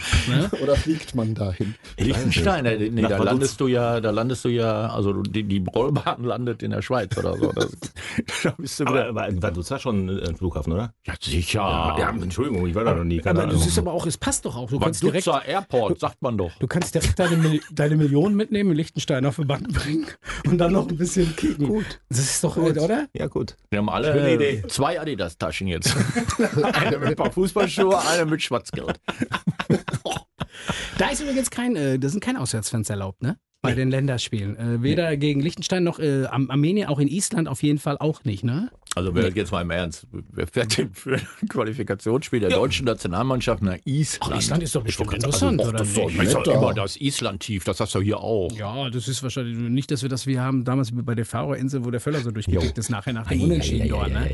Oder 0.62 0.76
fliegt 0.76 1.14
man 1.14 1.34
da 1.34 1.52
hin? 1.52 1.74
Liechtenstein, 1.98 2.66
äh, 2.66 2.78
nee, 2.90 3.02
Nach 3.02 3.10
da 3.10 3.18
Vaduz. 3.18 3.26
landest 3.26 3.60
du 3.60 3.68
ja, 3.68 4.00
da 4.00 4.10
landest 4.10 4.44
du 4.44 4.48
ja, 4.48 4.88
also 4.88 5.22
die, 5.22 5.42
die 5.44 5.64
Rollbahn 5.74 6.24
landet 6.24 6.62
in 6.62 6.70
der 6.70 6.82
Schweiz 6.82 7.16
oder 7.16 7.36
so. 7.36 7.52
Das, 7.52 7.70
da 8.42 8.54
bist 8.56 8.80
du 8.80 8.86
Aber, 8.86 9.06
aber 9.06 9.28
Vaduz 9.42 9.70
war 9.70 9.78
schon 9.78 10.08
äh, 10.08 10.28
ein 10.28 10.36
Flughafen, 10.36 10.72
oder? 10.72 10.94
Ja, 11.06 11.14
sicher. 11.20 11.60
Ja, 11.60 12.10
Entschuldigung, 12.10 12.66
ich 12.66 12.74
war 12.74 12.84
da 12.84 12.94
noch 12.94 13.04
nie. 13.04 13.18
Keine 13.18 13.38
Aber 13.40 13.48
Ahnung. 13.48 13.58
das 13.58 13.66
ist 13.66 13.78
aber 13.78 13.92
auch, 13.92 14.06
es 14.06 14.16
passt 14.18 14.44
doch 14.44 14.56
auch. 14.56 14.70
Du 14.70 14.78
kannst 14.78 15.02
direkt, 15.02 15.26
Airport, 15.26 16.00
sagt 16.00 16.22
man 16.22 16.38
doch. 16.38 16.52
du 16.58 16.66
kannst 16.66 16.94
direkt 16.94 17.18
deine, 17.18 17.60
deine 17.72 17.96
Millionen 17.96 18.36
mitnehmen, 18.36 18.70
in 18.70 18.76
Liechtenstein 18.76 19.24
auf 19.26 19.36
den 19.36 19.46
Band 19.46 19.72
bringen 19.72 20.06
und 20.46 20.58
dann 20.58 20.72
noch 20.72 20.88
ein 20.88 20.96
bisschen 20.96 21.34
kicken. 21.36 21.66
Gut. 21.66 22.00
Das 22.08 22.18
ist 22.20 22.44
doch, 22.44 22.56
äh, 22.56 22.60
oder? 22.60 23.06
ja 23.14 23.26
gut. 23.26 23.56
Wir 23.70 23.78
haben 23.78 23.88
alle 23.88 24.62
zwei 24.68 25.00
Adidas-Taschen 25.00 25.68
jetzt. 25.68 25.94
eine 26.72 26.98
mit 26.98 27.08
ein 27.08 27.16
paar 27.16 27.32
Fußballschuhe, 27.32 27.98
eine 28.06 28.26
mit 28.26 28.42
Schwarzgeld. 28.42 28.98
Da 30.98 31.08
ist 31.08 31.20
übrigens 31.20 31.50
kein, 31.50 31.76
äh, 31.76 31.98
da 31.98 32.08
sind 32.08 32.20
keine 32.20 32.40
Auswärtsfans 32.40 32.88
erlaubt, 32.90 33.22
ne? 33.22 33.38
Bei 33.62 33.74
den 33.74 33.90
Länderspielen. 33.90 34.56
Äh, 34.56 34.82
weder 34.82 35.16
gegen 35.16 35.40
Liechtenstein 35.40 35.82
noch 35.82 35.98
äh, 35.98 36.24
Armenien, 36.26 36.88
auch 36.88 37.00
in 37.00 37.08
Island 37.08 37.48
auf 37.48 37.62
jeden 37.62 37.78
Fall 37.78 37.98
auch 37.98 38.22
nicht, 38.24 38.44
ne? 38.44 38.70
Also 38.94 39.14
wer 39.14 39.28
jetzt 39.30 39.50
mal 39.50 39.60
im 39.60 39.70
Ernst, 39.70 40.06
wer 40.10 40.46
fährt 40.46 40.78
denn 40.78 40.94
für 40.94 41.16
ein 41.16 41.48
Qualifikationsspiel 41.48 42.40
der 42.40 42.50
deutschen 42.50 42.86
Nationalmannschaft 42.86 43.62
nach 43.62 43.76
Island? 43.84 44.32
Ach, 44.32 44.38
Island 44.38 44.62
ist 44.62 44.74
doch 44.74 44.82
bestimmt 44.84 45.10
wollte 45.10 45.26
interessant, 45.26 45.58
gerade 45.58 45.74
oder 45.74 45.84
sagen, 45.84 46.06
ach, 46.06 46.12
nicht? 46.12 46.18
Das 46.20 46.28
ist 46.28 46.46
doch 46.46 46.54
immer 46.54 46.74
das 46.74 46.96
Island-Tief, 46.96 47.64
das 47.64 47.80
hast 47.80 47.94
du 47.94 48.00
hier 48.00 48.20
auch. 48.20 48.50
Ja, 48.52 48.88
das 48.88 49.08
ist 49.08 49.22
wahrscheinlich 49.22 49.56
nicht, 49.56 49.90
dass 49.90 50.02
wir 50.02 50.08
das 50.08 50.26
wir 50.26 50.40
haben 50.40 50.64
damals 50.64 50.92
bei 50.92 51.14
der 51.14 51.26
Färöerinsel, 51.26 51.84
wo 51.84 51.90
der 51.90 52.00
Völler 52.00 52.20
so 52.20 52.30
durchgekickt 52.30 52.78
ist, 52.78 52.88
nachher 52.88 53.12
nach 53.12 53.26
dem 53.26 53.42
Unentschieden 53.42 53.88
dort, 53.88 54.12
ne? 54.12 54.30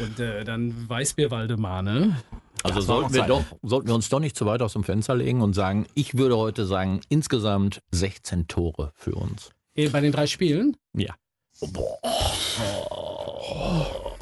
Und 0.00 0.20
äh, 0.20 0.44
dann 0.44 0.88
Weißbier 0.88 1.30
Waldemar, 1.30 1.82
ne? 1.82 2.16
Also 2.64 2.78
Das 2.78 2.86
sollten 2.86 3.12
wir, 3.14 3.20
Zeit. 3.20 3.30
doch, 3.30 3.44
sollten 3.62 3.88
wir 3.88 3.94
uns 3.94 4.08
doch 4.08 4.20
nicht 4.20 4.36
zu 4.36 4.46
weit 4.46 4.62
aus 4.62 4.72
dem 4.72 4.84
Fenster 4.84 5.14
legen 5.14 5.42
und 5.42 5.52
sagen, 5.54 5.86
ich 5.94 6.16
würde 6.16 6.36
heute 6.38 6.66
sagen, 6.66 7.00
insgesamt 7.10 7.82
16 7.92 8.48
Tore 8.48 8.92
für 8.96 9.14
uns. 9.14 9.50
Bei 9.92 10.00
den 10.00 10.12
drei 10.12 10.26
Spielen? 10.26 10.76
Ja. 10.96 11.14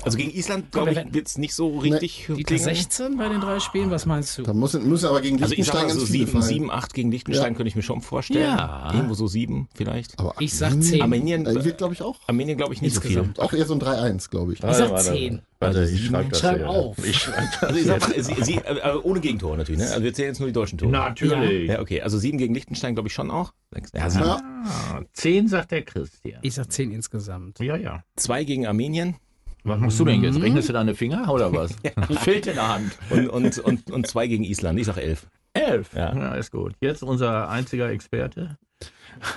Also 0.04 0.18
gegen 0.18 0.32
Island, 0.32 0.72
glaube 0.72 0.90
ich, 0.90 1.14
wird 1.14 1.28
es 1.28 1.38
nicht 1.38 1.54
so 1.54 1.78
richtig 1.78 2.26
Die 2.36 2.42
klingen. 2.42 2.64
16 2.64 3.16
bei 3.16 3.28
den 3.28 3.40
drei 3.40 3.60
Spielen, 3.60 3.90
was 3.92 4.04
meinst 4.04 4.36
du? 4.36 4.42
Da 4.42 4.52
müssen, 4.52 4.88
müssen 4.88 5.06
aber 5.06 5.20
gegen 5.20 5.40
Also 5.40 5.54
ich 5.54 5.64
sag 5.64 5.74
Liechtenstein 5.74 5.86
mal 5.86 5.92
so 5.92 5.98
ganz 6.00 6.10
viele 6.10 6.26
7, 6.26 6.32
fallen. 6.32 6.42
7, 6.54 6.70
8 6.72 6.94
gegen 6.94 7.10
Liechtenstein 7.12 7.52
Ja. 7.52 7.56
könnte 7.56 7.68
ich 7.68 7.76
mir 7.76 7.82
schon 7.82 8.00
vorstellen. 8.02 8.42
Ja. 8.58 8.90
Irgendwo 8.92 9.14
so 9.14 9.28
7 9.28 9.68
vielleicht. 9.74 10.18
Aber 10.18 10.34
Ich 10.40 10.56
sag 10.58 10.72
Armenien- 10.72 10.82
10. 10.90 11.02
Armenien, 11.02 11.46
Äh, 11.46 11.64
wird, 11.64 11.78
glaube 11.78 11.94
ich, 11.94 12.02
auch. 12.02 12.16
Armenien 12.26 12.58
glaube 12.58 12.74
ich 12.74 12.82
nicht 12.82 12.94
Insgesamt. 12.96 13.38
Auch 13.38 13.52
eher 13.52 13.64
so 13.64 13.74
ein 13.74 13.80
3-1, 13.80 14.28
glaube 14.28 14.54
ich. 14.54 14.58
Ich 14.64 14.74
sag 14.74 14.98
10. 14.98 15.42
Warte, 15.62 15.84
ich 15.84 16.06
schreibe 16.06 16.28
das 16.30 16.40
Schreib 16.40 16.56
hier. 16.58 16.68
auf. 16.68 16.98
Ich 17.06 17.16
schreibe 17.18 17.48
viel. 17.48 17.68
Also 17.68 17.78
ich 17.78 17.86
sag 17.86 18.14
sie, 18.14 18.42
sie, 18.44 18.56
äh, 18.58 18.94
ohne 19.02 19.20
Gegentore 19.20 19.56
natürlich. 19.56 19.80
Ne? 19.80 19.88
Also 19.90 20.02
wir 20.02 20.12
zählen 20.14 20.28
jetzt 20.28 20.38
nur 20.40 20.48
die 20.48 20.52
deutschen 20.52 20.78
Tore. 20.78 20.90
Natürlich. 20.92 21.68
Ja, 21.70 21.80
okay. 21.80 22.00
Also 22.02 22.18
7 22.18 22.38
gegen 22.38 22.54
Liechtenstein 22.54 22.94
glaube 22.94 23.08
ich 23.08 23.14
schon 23.14 23.30
auch. 23.30 23.52
Sechs- 23.72 23.90
Ja, 23.94 24.10
7. 24.10 24.24
Ja. 24.24 24.40
Ah, 24.64 25.00
10 25.12 25.48
sagt 25.48 25.70
der 25.70 25.82
Christian. 25.82 26.38
Ich 26.42 26.54
sag 26.54 26.70
10 26.70 26.90
insgesamt. 26.92 27.58
Ja, 27.60 27.76
ja. 27.76 28.02
2 28.16 28.44
gegen 28.44 28.66
Armenien 28.66 29.16
Was 29.64 29.78
machst 29.80 29.98
du 30.00 30.04
denn 30.04 30.22
jetzt? 30.22 30.40
Rechnest 30.40 30.68
du 30.68 30.72
deine 30.72 30.94
Finger 30.94 31.28
oder 31.32 31.52
was? 31.52 31.72
Fehlt 32.22 32.46
in 32.46 32.54
der 32.54 32.68
Hand. 32.68 32.92
und, 33.10 33.28
und, 33.28 33.58
und, 33.58 33.90
und 33.90 34.06
2 34.06 34.26
gegen 34.26 34.44
Island. 34.44 34.78
Ich 34.78 34.86
sag 34.86 34.96
11. 34.98 35.26
Elf. 35.54 35.90
Ja. 35.94 36.14
ja, 36.16 36.34
ist 36.34 36.50
gut. 36.50 36.72
Jetzt 36.80 37.02
unser 37.02 37.48
einziger 37.50 37.90
Experte. 37.90 38.56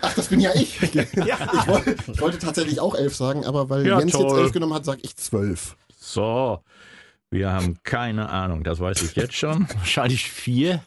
Ach, 0.01 0.13
das 0.15 0.27
bin 0.29 0.39
ja 0.39 0.51
ich. 0.55 0.79
Ich, 0.81 0.95
wollte, 1.67 1.95
ich 2.11 2.21
wollte 2.21 2.39
tatsächlich 2.39 2.79
auch 2.79 2.95
11 2.95 3.13
sagen, 3.15 3.45
aber 3.45 3.69
weil 3.69 3.85
Ja, 3.85 3.99
Jens 3.99 4.13
jetzt 4.13 4.21
toll. 4.21 4.39
11 4.39 4.51
genommen 4.53 4.73
hat, 4.73 4.85
sage 4.85 4.99
ich 5.03 5.15
12. 5.15 5.75
So, 6.08 6.60
wir 7.32 7.52
haben 7.52 7.78
keine 7.84 8.30
Ahnung, 8.30 8.63
das 8.63 8.80
weiß 8.80 9.02
ich 9.02 9.15
jetzt 9.15 9.34
schon. 9.34 9.68
Wahrscheinlich 9.76 10.30
vier. 10.30 10.84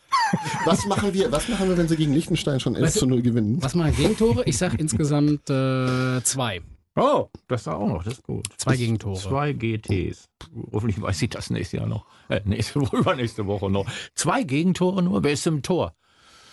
Was 0.65 0.87
machen 0.87 1.13
wir, 1.13 1.33
was 1.33 1.49
machen 1.49 1.69
wir 1.69 1.77
wenn 1.77 1.89
sie 1.89 1.97
gegen 1.97 2.13
Liechtenstein 2.15 2.61
schon 2.61 2.77
11 2.77 2.85
Weißt 2.87 2.97
du- 2.97 3.01
zu 3.01 3.07
0 3.07 3.23
gewinnen? 3.23 3.63
Was 3.63 3.75
machen 3.75 3.97
Gegentore? 3.97 4.45
Ich 4.47 4.57
sag 4.57 4.79
insgesamt 4.79 5.51
äh, 5.51 6.23
zwei. 6.23 6.61
Oh, 6.95 7.29
das 7.49 7.63
ist 7.63 7.69
auch 7.69 7.87
noch, 7.87 8.05
das 8.05 8.15
ist 8.15 8.23
gut. 8.25 8.47
Zwei 8.57 8.77
Gegentore. 8.77 9.19
Zwei 9.19 9.53
GTs. 9.53 10.29
Hoffentlich 10.73 11.01
weiß 11.01 11.21
ich 11.23 11.31
das 11.31 11.51
nächstes 11.51 11.79
Jahr 11.81 11.89
noch. 11.89 12.07
Äh, 12.29 12.41
nächste 12.45 12.81
Woche, 12.81 12.97
übernächste 12.99 13.47
Woche 13.47 13.71
noch. 13.71 13.87
Zwei 14.15 14.45
Gegentore 14.45 15.03
nur, 15.03 15.23
wer 15.25 15.33
ist 15.33 15.47
im 15.47 15.63
Tor? 15.63 15.95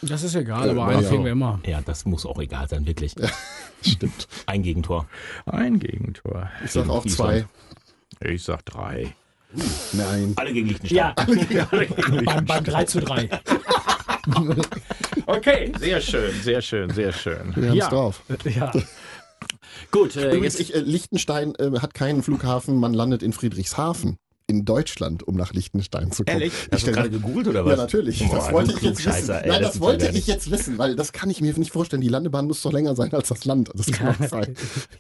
Das 0.01 0.23
ist 0.23 0.36
egal, 0.36 0.67
Äh, 0.67 0.71
aber 0.71 0.88
na 0.88 0.97
einen 0.97 1.08
kriegen 1.08 1.23
wir 1.23 1.32
immer. 1.32 1.60
Ja, 1.65 1.82
das 1.82 2.06
muss 2.06 2.25
auch 2.25 2.39
egal 2.39 2.67
sein, 2.67 2.86
wirklich. 2.86 3.15
Stimmt. 3.82 4.28
Ein 4.45 4.62
Gegentor. 4.63 5.08
Ein 5.45 5.80
Gegentor. 5.80 6.49
Ich 6.63 6.71
sage 6.71 6.91
auch 6.91 7.06
Island. 7.06 7.47
2. 8.19 8.30
Ich 8.30 8.43
sag 8.43 8.65
drei. 8.65 9.13
Nein. 9.93 10.34
Alle 10.36 10.54
gegen 10.54 10.67
Liechtenstein. 10.67 10.97
Ja, 10.97 11.13
beim, 12.25 12.45
beim 12.45 12.63
3 12.63 12.84
zu 12.86 12.99
3. 13.01 13.30
Okay, 15.28 15.71
sehr 15.80 16.01
schön, 16.01 16.32
sehr 16.41 16.62
schön, 16.62 16.89
sehr 16.91 17.12
schön. 17.12 17.54
Wir 17.56 17.69
haben 17.69 17.78
es 17.78 17.84
Ja, 17.86 17.89
drauf. 17.89 18.23
Ja. 18.43 18.71
gut, 19.91 20.15
äh, 20.15 20.28
Übrigens, 20.28 20.58
jetzt 20.58 20.69
ich, 20.69 20.75
äh, 20.75 20.80
Liechtenstein 20.80 21.54
äh, 21.56 21.80
hat 21.80 21.93
keinen 21.93 22.23
Flughafen, 22.23 22.80
man 22.80 22.93
landet 22.93 23.23
in 23.23 23.34
Friedrichshafen. 23.34 24.17
In 24.47 24.63
Deutschland, 24.63 25.27
um 25.27 25.36
nach 25.36 25.53
Liechtenstein 25.53 26.12
zu 26.12 26.23
kommen. 26.23 26.39
Ehrlich? 26.39 26.53
Ich 26.67 26.73
Hast 26.73 26.86
du 26.86 26.91
gerade 26.91 27.10
gegoogelt 27.10 27.47
oder 27.47 27.65
was? 27.65 27.71
Ja, 27.71 27.77
natürlich. 27.77 28.19
Boah, 28.19 28.36
das 28.36 28.51
wollte 28.51 28.73
ich 28.73 28.81
jetzt 28.81 28.84
wissen. 28.84 29.12
Klugscheißer, 29.12 29.43
ey, 29.43 29.49
Nein, 29.49 29.62
das 29.63 29.71
das, 29.71 29.81
wollte 29.81 30.08
ich 30.10 30.27
jetzt 30.27 30.51
wissen, 30.51 30.77
weil 30.77 30.95
das 30.95 31.13
kann 31.13 31.31
ich 31.31 31.41
mir 31.41 31.51
nicht 31.58 31.71
vorstellen. 31.71 32.01
Die 32.01 32.10
Landebahn 32.10 32.45
muss 32.45 32.62
doch 32.62 32.71
länger 32.71 32.95
sein 32.95 33.12
als 33.12 33.29
das 33.29 33.43
Land. 33.45 33.71
Das 33.73 33.88
kann 33.88 34.15
doch 34.19 34.27
sein. 34.27 34.53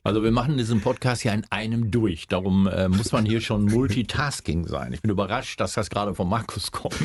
Also 0.03 0.23
wir 0.23 0.31
machen 0.31 0.57
diesen 0.57 0.81
Podcast 0.81 1.23
ja 1.23 1.31
in 1.31 1.45
einem 1.51 1.91
durch. 1.91 2.27
Darum 2.27 2.65
äh, 2.65 2.87
muss 2.87 3.11
man 3.11 3.23
hier 3.23 3.39
schon 3.39 3.65
Multitasking 3.65 4.65
sein. 4.67 4.93
Ich 4.93 5.03
bin 5.03 5.11
überrascht, 5.11 5.59
dass 5.59 5.73
das 5.73 5.91
gerade 5.91 6.15
von 6.15 6.27
Markus 6.27 6.71
kommt. 6.71 6.95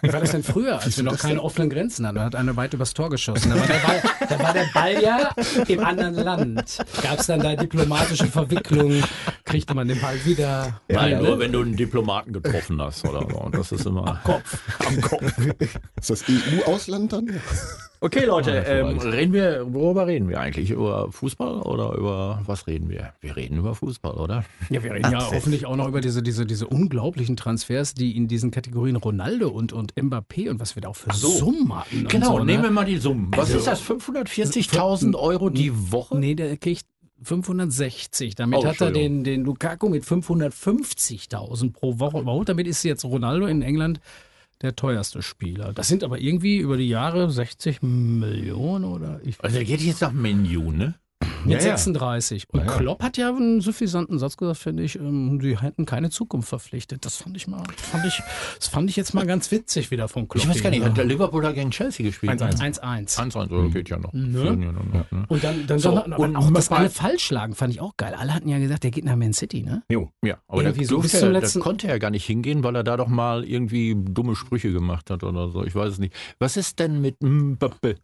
Wie 0.00 0.12
war 0.12 0.20
das 0.20 0.30
denn 0.30 0.44
früher, 0.44 0.80
als 0.80 0.96
wir 0.96 1.02
noch 1.02 1.18
keine 1.18 1.42
offenen 1.42 1.70
Grenzen 1.70 2.06
hatten? 2.06 2.18
Da 2.18 2.24
hat 2.24 2.36
einer 2.36 2.54
weit 2.54 2.72
übers 2.72 2.94
Tor 2.94 3.10
geschossen. 3.10 3.50
Da 3.50 3.58
war 3.58 3.66
der 3.66 3.78
Ball, 3.80 4.02
da 4.28 4.38
war 4.38 4.52
der 4.52 4.66
Ball 4.72 5.02
ja 5.02 5.34
im 5.66 5.80
anderen 5.80 6.14
Land. 6.14 6.78
Gab 7.02 7.18
es 7.18 7.26
dann 7.26 7.40
da 7.40 7.56
diplomatische 7.56 8.26
Verwicklungen? 8.26 9.02
Kriegte 9.50 9.74
man 9.74 9.88
den 9.88 10.00
Ball 10.00 10.16
wieder? 10.24 10.80
Nein, 10.88 11.12
Nein, 11.12 11.22
nur 11.22 11.38
wenn 11.38 11.52
du 11.52 11.60
einen 11.60 11.76
Diplomaten 11.76 12.32
getroffen 12.32 12.80
hast 12.80 13.04
oder 13.04 13.26
so. 13.28 13.36
Und 13.38 13.54
das 13.54 13.72
ist 13.72 13.86
immer 13.86 14.20
Kopf. 14.24 14.58
am 14.86 15.00
Kopf. 15.00 15.32
Ist 16.00 16.10
das 16.10 16.24
EU-Ausland 16.28 17.12
dann? 17.12 17.40
Okay, 18.02 18.24
Leute, 18.24 18.64
ähm, 18.66 18.98
reden 18.98 19.34
wir, 19.34 19.66
worüber 19.74 20.06
reden 20.06 20.28
wir 20.30 20.40
eigentlich? 20.40 20.70
Über 20.70 21.12
Fußball 21.12 21.60
oder 21.60 21.92
über 21.94 22.40
was 22.46 22.66
reden 22.66 22.88
wir? 22.88 23.12
Wir 23.20 23.36
reden 23.36 23.58
über 23.58 23.74
Fußball, 23.74 24.14
oder? 24.14 24.44
Ja, 24.70 24.82
wir 24.82 24.92
reden 24.94 25.12
ja 25.12 25.30
hoffentlich 25.30 25.66
auch 25.66 25.76
noch 25.76 25.86
über 25.86 26.00
diese, 26.00 26.22
diese, 26.22 26.46
diese 26.46 26.66
unglaublichen 26.66 27.36
Transfers, 27.36 27.92
die 27.92 28.16
in 28.16 28.26
diesen 28.26 28.50
Kategorien 28.50 28.96
Ronaldo 28.96 29.48
und, 29.48 29.74
und 29.74 29.94
Mbappé 29.96 30.48
und 30.48 30.60
was 30.60 30.76
wir 30.76 30.82
da 30.82 30.88
auch 30.88 30.96
für 30.96 31.12
Summen 31.12 31.76
hatten. 31.76 32.08
Genau, 32.08 32.38
so, 32.38 32.44
nehmen 32.44 32.62
ne? 32.62 32.68
wir 32.68 32.70
mal 32.70 32.86
die 32.86 32.96
Summen. 32.96 33.30
Was 33.32 33.54
Also- 33.54 33.58
ist 33.58 33.66
das? 33.66 33.82
540.000 33.82 35.14
Euro 35.14 35.50
die 35.50 35.92
Woche? 35.92 36.18
Nee, 36.18 36.34
der 36.34 36.56
kriegt 36.56 36.86
560. 37.22 38.34
Damit 38.34 38.58
Oh, 38.60 38.66
hat 38.66 38.80
er 38.80 38.90
den, 38.90 39.24
den 39.24 39.44
Lukaku 39.44 39.88
mit 39.88 40.04
550.000 40.04 41.72
pro 41.72 41.98
Woche 41.98 42.20
überholt. 42.20 42.48
Damit 42.48 42.66
ist 42.66 42.82
jetzt 42.82 43.04
Ronaldo 43.04 43.46
in 43.46 43.62
England 43.62 44.00
der 44.62 44.76
teuerste 44.76 45.22
Spieler. 45.22 45.72
Das 45.72 45.88
sind 45.88 46.04
aber 46.04 46.18
irgendwie 46.18 46.58
über 46.58 46.76
die 46.76 46.88
Jahre 46.88 47.30
60 47.30 47.82
Millionen 47.82 48.84
oder 48.84 49.20
ich 49.24 49.42
Also 49.42 49.56
der 49.56 49.64
geht 49.64 49.80
jetzt 49.80 50.02
nach 50.02 50.12
Menu, 50.12 50.70
ne? 50.70 50.94
Mit 51.44 51.52
Ja, 51.60 51.68
ja. 51.68 51.76
36. 51.76 52.44
Und 52.50 52.60
Ja, 52.60 52.66
ja. 52.66 52.72
Klopp 52.78 53.02
hat 53.02 53.16
ja 53.16 53.28
einen 53.28 53.60
suffisanten 53.60 54.18
Satz 54.18 54.36
gesagt, 54.36 54.58
finde 54.58 54.82
ich, 54.82 54.96
ähm, 54.96 55.38
die 55.40 55.58
hätten 55.60 55.86
keine 55.86 56.10
Zukunft 56.10 56.48
verpflichtet. 56.48 57.04
Das 57.04 57.16
fand 57.16 57.36
ich 57.36 57.46
mal, 57.48 57.62
fand 57.76 58.04
ich, 58.06 58.22
das 58.58 58.68
fand 58.68 58.90
ich 58.90 58.96
jetzt 58.96 59.14
mal 59.14 59.26
ganz 59.26 59.50
witzig 59.50 59.90
wieder 59.90 60.08
von 60.08 60.28
Klopp. 60.28 60.44
Ich 60.44 60.50
weiß 60.50 60.62
gar 60.62 60.70
nicht, 60.70 60.84
hat 60.84 60.96
der. 60.96 61.04
Liverpool 61.04 61.42
da 61.42 61.52
gegen 61.52 61.70
Chelsea 61.70 62.04
gespielt? 62.06 62.32
1-1. 62.32 62.80
1-1. 62.80 63.16
1-1, 63.18 63.50
oder 63.50 63.68
geht 63.70 63.88
ja 63.88 63.98
noch. 63.98 64.12
Ne? 64.12 64.38
Führen 64.40 64.62
ja 64.62 64.72
noch, 64.72 64.84
ne? 64.84 65.06
Und 65.28 65.42
dann, 65.44 65.66
dann 65.66 65.78
So, 65.78 65.94
dann, 65.94 66.12
und 66.12 66.36
auch, 66.36 66.50
dass 66.52 66.70
alle 66.70 66.90
falsch 66.90 67.30
lagen, 67.30 67.54
fand 67.54 67.72
ich 67.72 67.80
auch 67.80 67.96
geil. 67.96 68.14
Alle 68.16 68.34
hatten 68.34 68.48
ja 68.48 68.58
gesagt, 68.58 68.84
der 68.84 68.90
geht 68.90 69.04
nach 69.04 69.16
Man 69.16 69.32
City, 69.32 69.62
ne? 69.62 69.82
Jo. 69.88 70.10
Ja, 70.24 70.38
aber 70.48 70.62
der, 70.62 70.70
Irgendwie 70.72 70.84
so 70.86 70.98
bis 71.00 71.12
zum 71.12 71.20
der 71.20 71.40
letzten- 71.40 71.60
konnte 71.60 71.88
ja 71.88 71.98
gar 71.98 72.10
nicht 72.10 72.24
hingehen, 72.26 72.62
weil 72.62 72.76
er 72.76 72.84
da 72.84 72.96
doch 72.96 73.08
mal 73.08 73.44
irgendwie 73.44 73.96
dumme 73.96 74.36
Sprüche 74.36 74.72
gemacht 74.72 75.10
hat 75.10 75.24
oder 75.24 75.48
so. 75.50 75.64
Ich 75.64 75.74
weiß 75.74 75.92
es 75.94 75.98
nicht. 75.98 76.14
Was 76.38 76.56
ist 76.56 76.78
denn 76.78 77.00
mit 77.00 77.18
Mbappé? 77.20 77.96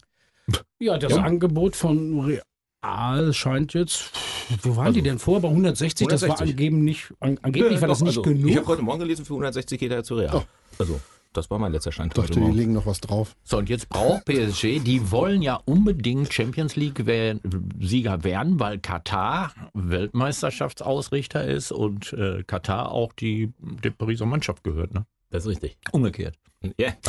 Ja, 0.79 0.99
das 0.99 1.13
Ja. 1.13 1.23
Angebot 1.23 1.75
von 1.77 2.21
Real 2.21 2.43
scheint 3.33 3.75
jetzt. 3.75 4.11
Wo 4.63 4.77
waren 4.77 4.93
die 4.93 5.03
denn 5.03 5.19
vor? 5.19 5.41
Bei 5.41 5.49
160? 5.49 6.09
Das 6.09 6.23
war 6.23 6.31
160. 6.31 6.55
angeben 6.55 6.85
nicht, 6.85 7.13
an, 7.21 7.39
angeblich 7.43 7.81
war 7.81 7.89
das 7.89 7.99
Doch, 7.99 8.07
nicht 8.07 8.19
also, 8.19 8.31
genug. 8.31 8.51
Ich 8.51 8.57
habe 8.57 8.67
heute 8.67 8.83
Morgen 8.83 9.01
gelesen, 9.01 9.25
für 9.25 9.35
160 9.35 9.79
geht 9.79 9.93
er 9.93 10.05
zu 10.05 10.15
Real. 10.17 10.37
Oh. 10.37 10.43
Also, 10.79 11.01
das 11.33 11.51
war 11.51 11.59
mein 11.59 11.73
letzter 11.73 11.93
Stand 11.93 12.13
Ich 12.13 12.25
dachte, 12.25 12.41
heute 12.41 12.53
die 12.53 12.59
legen 12.59 12.73
noch 12.73 12.87
was 12.87 13.01
drauf. 13.01 13.37
So, 13.45 13.59
und 13.59 13.69
jetzt 13.69 13.89
braucht 13.89 14.25
PSG, 14.25 14.81
die 14.81 15.11
wollen 15.11 15.43
ja 15.43 15.61
unbedingt 15.65 16.33
Champions 16.33 16.77
League-Sieger 16.77 18.25
werden, 18.25 18.59
weil 18.59 18.79
Katar 18.79 19.53
Weltmeisterschaftsausrichter 19.75 21.45
ist 21.45 21.73
und 21.73 22.13
äh, 22.15 22.43
Katar 22.45 22.91
auch 22.91 23.13
die 23.13 23.53
der 23.61 23.91
Pariser 23.91 24.27
Mannschaft 24.27 24.65
gehört, 24.65 24.95
ne? 24.95 25.07
Das 25.31 25.45
ist 25.45 25.49
richtig. 25.51 25.77
Umgekehrt. 25.93 26.37
Ja. 26.79 26.93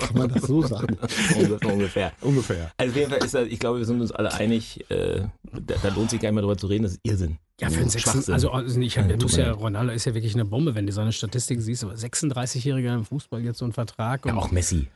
Kann 0.00 0.16
man 0.18 0.28
das 0.28 0.42
so 0.42 0.62
sagen? 0.62 0.96
ungefähr. 1.36 1.72
ungefähr. 1.72 2.12
Ungefähr. 2.20 2.72
Also 2.76 2.90
auf 2.92 2.96
jeden 2.96 3.10
Fall 3.10 3.24
ist 3.24 3.34
das, 3.34 3.46
ich 3.48 3.58
glaube, 3.58 3.78
wir 3.78 3.84
sind 3.86 4.00
uns 4.00 4.12
alle 4.12 4.32
einig, 4.34 4.84
äh, 4.90 5.22
da, 5.52 5.74
da 5.82 5.88
lohnt 5.90 6.10
sich 6.10 6.20
gar 6.20 6.28
nicht 6.30 6.34
mehr 6.34 6.42
drüber 6.42 6.56
zu 6.58 6.66
reden, 6.66 6.82
das 6.82 6.92
ist 6.92 7.00
Irrsinn. 7.04 7.38
Ja, 7.60 7.70
für 7.70 7.80
einen 7.80 7.88
Sechsen, 7.90 8.12
Schwachsinn. 8.12 8.34
also, 8.34 8.50
also 8.50 8.80
ich 8.80 8.98
hab, 8.98 9.08
Ja, 9.08 9.16
muss 9.16 9.36
ja. 9.36 9.52
Ronaldo 9.52 9.92
ist 9.92 10.04
ja 10.04 10.14
wirklich 10.14 10.34
eine 10.34 10.44
Bombe, 10.44 10.74
wenn 10.74 10.86
du 10.86 10.92
seine 10.92 11.12
Statistiken 11.12 11.60
siehst, 11.62 11.84
aber 11.84 11.94
36-Jähriger 11.94 12.94
im 12.94 13.04
Fußball 13.04 13.40
jetzt 13.42 13.58
so 13.58 13.64
einen 13.64 13.72
Vertrag. 13.72 14.26
Ja, 14.26 14.32
und- 14.32 14.38
auch 14.38 14.50
Messi. 14.50 14.88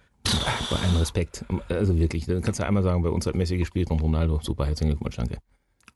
Bei 0.70 0.76
allem 0.76 0.96
Respekt. 0.96 1.44
Also 1.68 1.96
wirklich, 1.96 2.26
dann 2.26 2.42
kannst 2.42 2.58
du 2.58 2.66
einmal 2.66 2.82
sagen, 2.82 3.00
bei 3.02 3.08
uns 3.10 3.26
hat 3.26 3.36
Messi 3.36 3.56
gespielt 3.58 3.90
und 3.92 4.02
Ronaldo. 4.02 4.40
Super, 4.42 4.66
herzlichen 4.66 4.90
Glückwunsch, 4.90 5.14
danke. 5.16 5.38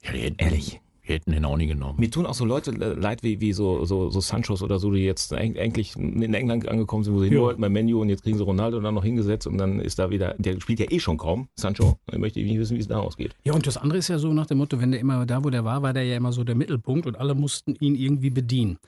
Ja, 0.04 0.12
Ehrlich. 0.38 0.80
Die 1.08 1.14
hätten 1.14 1.32
den 1.32 1.44
auch 1.44 1.56
nie 1.56 1.66
genommen. 1.66 1.98
Mir 1.98 2.10
tun 2.10 2.26
auch 2.26 2.34
so 2.34 2.44
Leute 2.44 2.70
leid 2.72 3.22
wie, 3.22 3.40
wie 3.40 3.52
so, 3.52 3.84
so, 3.84 4.10
so 4.10 4.20
Sanchos 4.20 4.62
oder 4.62 4.78
so, 4.78 4.90
die 4.92 5.00
jetzt 5.00 5.32
eig- 5.32 5.58
eigentlich 5.58 5.96
in 5.96 6.34
England 6.34 6.68
angekommen 6.68 7.04
sind, 7.04 7.14
wo 7.14 7.18
sie 7.20 7.26
hin 7.26 7.34
Ja. 7.34 7.40
wollten 7.40 7.60
beim 7.60 7.72
Menu 7.72 8.00
und 8.00 8.08
jetzt 8.10 8.22
kriegen 8.22 8.36
sie 8.38 8.44
Ronaldo 8.44 8.80
dann 8.80 8.94
noch 8.94 9.04
hingesetzt 9.04 9.46
und 9.46 9.58
dann 9.58 9.80
ist 9.80 9.98
da 9.98 10.10
wieder, 10.10 10.34
der 10.38 10.60
spielt 10.60 10.78
ja 10.80 10.86
eh 10.90 11.00
schon 11.00 11.16
kaum, 11.16 11.48
Sancho. 11.56 11.96
Dann 12.06 12.20
möchte 12.20 12.38
ich 12.40 12.46
nicht 12.46 12.58
wissen, 12.58 12.76
wie 12.76 12.80
es 12.80 12.88
da 12.88 12.98
ausgeht. 13.00 13.34
Ja, 13.44 13.54
und 13.54 13.66
das 13.66 13.76
andere 13.76 13.98
ist 13.98 14.08
ja 14.08 14.18
so 14.18 14.32
nach 14.32 14.46
dem 14.46 14.58
Motto, 14.58 14.80
wenn 14.80 14.90
der 14.92 15.00
immer 15.00 15.26
da, 15.26 15.42
wo 15.42 15.50
der 15.50 15.64
war, 15.64 15.82
war 15.82 15.92
der 15.92 16.04
ja 16.04 16.16
immer 16.16 16.32
so 16.32 16.44
der 16.44 16.54
Mittelpunkt 16.54 17.06
und 17.06 17.18
alle 17.18 17.34
mussten 17.34 17.74
ihn 17.80 17.94
irgendwie 17.94 18.30
bedienen. 18.30 18.78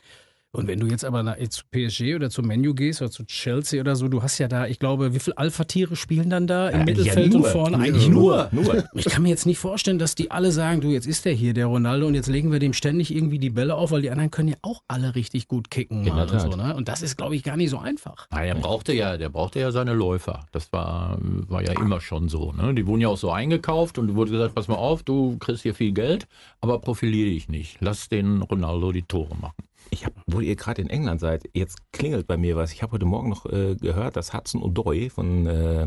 Und 0.55 0.69
wenn 0.69 0.81
du 0.81 0.87
jetzt 0.87 1.03
aber 1.03 1.23
nach, 1.23 1.39
zu 1.49 1.63
PSG 1.71 2.15
oder 2.15 2.29
zu 2.29 2.43
Menu 2.43 2.75
gehst 2.75 3.01
oder 3.01 3.11
zu 3.11 3.25
Chelsea 3.25 3.81
oder 3.81 3.97
so, 3.97 4.09
du 4.09 4.23
hast 4.23 4.37
ja 4.37 4.49
da, 4.49 4.67
ich 4.67 4.79
glaube, 4.79 5.15
wie 5.15 5.19
viele 5.19 5.39
Alpha-Tiere 5.39 5.97
spielen 5.97 6.29
dann 6.29 6.47
da 6.47 6.69
im 6.69 6.81
Ja, 6.81 6.85
Mittelfeld 6.85 7.33
ja, 7.33 7.39
nur. 7.39 7.47
und 7.47 7.53
vorne? 7.53 7.79
Eigentlich 7.79 8.09
nur. 8.11 8.49
Nur. 8.53 8.85
Ich 8.93 9.07
kann 9.07 9.23
mir 9.23 9.31
jetzt 9.31 9.47
nicht 9.47 9.59
vorstellen, 9.59 9.99
dass 9.99 10.15
die 10.15 10.31
alle 10.31 10.53
sagen, 10.53 10.83
du, 10.83 10.91
jetzt 10.91 11.07
ist 11.07 11.25
der 11.25 11.33
hier, 11.33 11.55
der 11.55 11.67
Ronaldo, 11.67 12.07
und 12.07 12.15
jetzt 12.15 12.27
legen 12.27 12.53
wir 12.53 12.59
dem 12.59 12.75
ständig 12.75 13.15
irgendwie 13.15 13.39
die 13.39 13.49
Bälle 13.49 13.77
auf, 13.77 13.93
weil 13.93 14.03
die 14.03 14.11
anderen 14.11 14.31
können 14.31 14.49
ja 14.49 14.57
auch 14.61 14.83
alle 14.89 15.15
richtig 15.15 15.49
gut 15.49 15.71
kicken. 15.71 16.05
Mal 16.05 16.31
und, 16.31 16.39
so, 16.39 16.49
ne? 16.49 16.77
und 16.77 16.87
das 16.87 17.01
ist, 17.01 17.17
glaube 17.17 17.35
ich, 17.35 17.45
gar 17.45 17.57
nicht 17.57 17.71
so 17.71 17.79
einfach. 17.79 18.27
Nein, 18.31 18.49
der 18.49 18.55
brauchte 18.57 18.93
ja, 18.93 19.17
der 19.17 19.31
brauchte 19.31 19.59
ja 19.59 19.73
seine 19.73 19.95
Läufer. 19.95 20.45
Das 20.53 20.71
war, 20.71 21.17
war 21.23 21.63
ja 21.63 21.73
immer 21.81 22.03
schon 22.03 22.29
so. 22.29 22.53
Ne? 22.53 22.75
Die 22.75 22.87
wurden 22.87 23.01
ja 23.01 23.09
auch 23.09 23.17
so 23.17 23.31
eingekauft 23.31 23.97
und 23.97 24.15
wurde 24.15 24.33
gesagt, 24.33 24.55
pass 24.55 24.69
mal 24.69 24.75
auf, 24.75 25.03
du 25.03 25.39
kriegst 25.39 25.63
hier 25.63 25.75
viel 25.75 25.93
Geld, 25.93 26.27
aber 26.61 26.79
profiliere 26.79 27.31
dich 27.31 27.49
nicht. 27.49 27.79
Lass 27.81 28.11
den 28.11 28.43
Ronaldo 28.43 28.93
die 28.93 29.03
Tore 29.03 29.35
machen. 29.41 29.55
Ich 29.93 30.07
habe, 30.07 30.15
wo 30.27 30.41
ihr 30.41 30.57
gerade 30.57 30.81
in 30.81 30.89
England 30.89 31.21
seid, 31.21 31.45
jetzt 31.53 31.77
klingelt 31.93 32.27
bei 32.27 32.39
mir 32.39 32.57
was. 32.57 32.73
Ich 32.73 32.83
habe 32.83 32.93
heute 32.93 33.05
Morgen 33.05 33.29
noch 33.29 33.45
äh, 33.45 33.77
gehört, 33.77 34.17
dass 34.17 34.33
Hudson 34.33 34.63
Odoi 34.63 35.11
von 35.11 35.47
äh, 35.47 35.87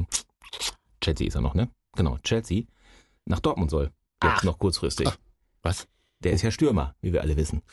Chelsea 1.01 1.25
ist 1.27 1.33
er 1.33 1.41
noch, 1.41 1.55
ne? 1.55 1.69
Genau, 1.97 2.19
Chelsea 2.19 2.63
nach 3.25 3.39
Dortmund 3.39 3.71
soll. 3.71 3.89
Jetzt 4.23 4.43
noch 4.43 4.59
kurzfristig. 4.59 5.09
Was? 5.63 5.87
Der 6.19 6.33
ist 6.33 6.43
ja 6.43 6.51
Stürmer, 6.51 6.93
wie 7.01 7.13
wir 7.13 7.21
alle 7.21 7.35
wissen. 7.35 7.63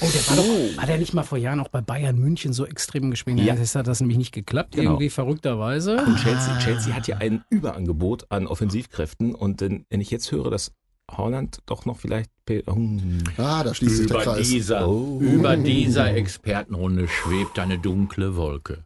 Oh, 0.00 0.06
der 0.14 0.28
war 0.28 0.36
doch, 0.36 0.76
war 0.76 0.86
der 0.86 0.98
nicht 0.98 1.14
mal 1.14 1.24
vor 1.24 1.38
Jahren 1.38 1.58
auch 1.58 1.68
bei 1.68 1.80
Bayern 1.80 2.16
München 2.16 2.52
so 2.52 2.64
extrem 2.64 3.10
gespielt? 3.10 3.40
Ja. 3.40 3.56
Jetzt 3.56 3.74
hat 3.74 3.88
das 3.88 3.98
nämlich 3.98 4.18
nicht 4.18 4.32
geklappt, 4.32 4.76
Genau. 4.76 4.92
irgendwie 4.92 5.10
verrückterweise. 5.10 5.96
Und 5.96 6.16
Chelsea, 6.18 6.56
Chelsea 6.60 6.94
hat 6.94 7.08
ja 7.08 7.16
ein 7.16 7.44
Überangebot 7.50 8.30
an 8.30 8.46
Offensivkräften. 8.46 9.34
Und 9.34 9.60
wenn, 9.60 9.84
wenn 9.90 10.00
ich 10.00 10.12
jetzt 10.12 10.30
höre, 10.30 10.50
dass 10.52 10.70
Holland 11.10 11.58
doch 11.66 11.84
noch 11.86 11.98
vielleicht. 11.98 12.30
Hm. 12.48 13.18
Ah, 13.36 13.62
da 13.62 13.74
schließt 13.74 13.96
sich 13.98 14.06
der 14.06 14.16
Über 14.22 14.24
Kreis. 14.24 14.48
dieser, 14.48 14.88
Oh. 14.88 15.18
über 15.20 15.54
dieser 15.56 16.14
Expertenrunde 16.14 17.06
schwebt 17.06 17.58
eine 17.58 17.78
dunkle 17.78 18.36
Wolke. 18.36 18.84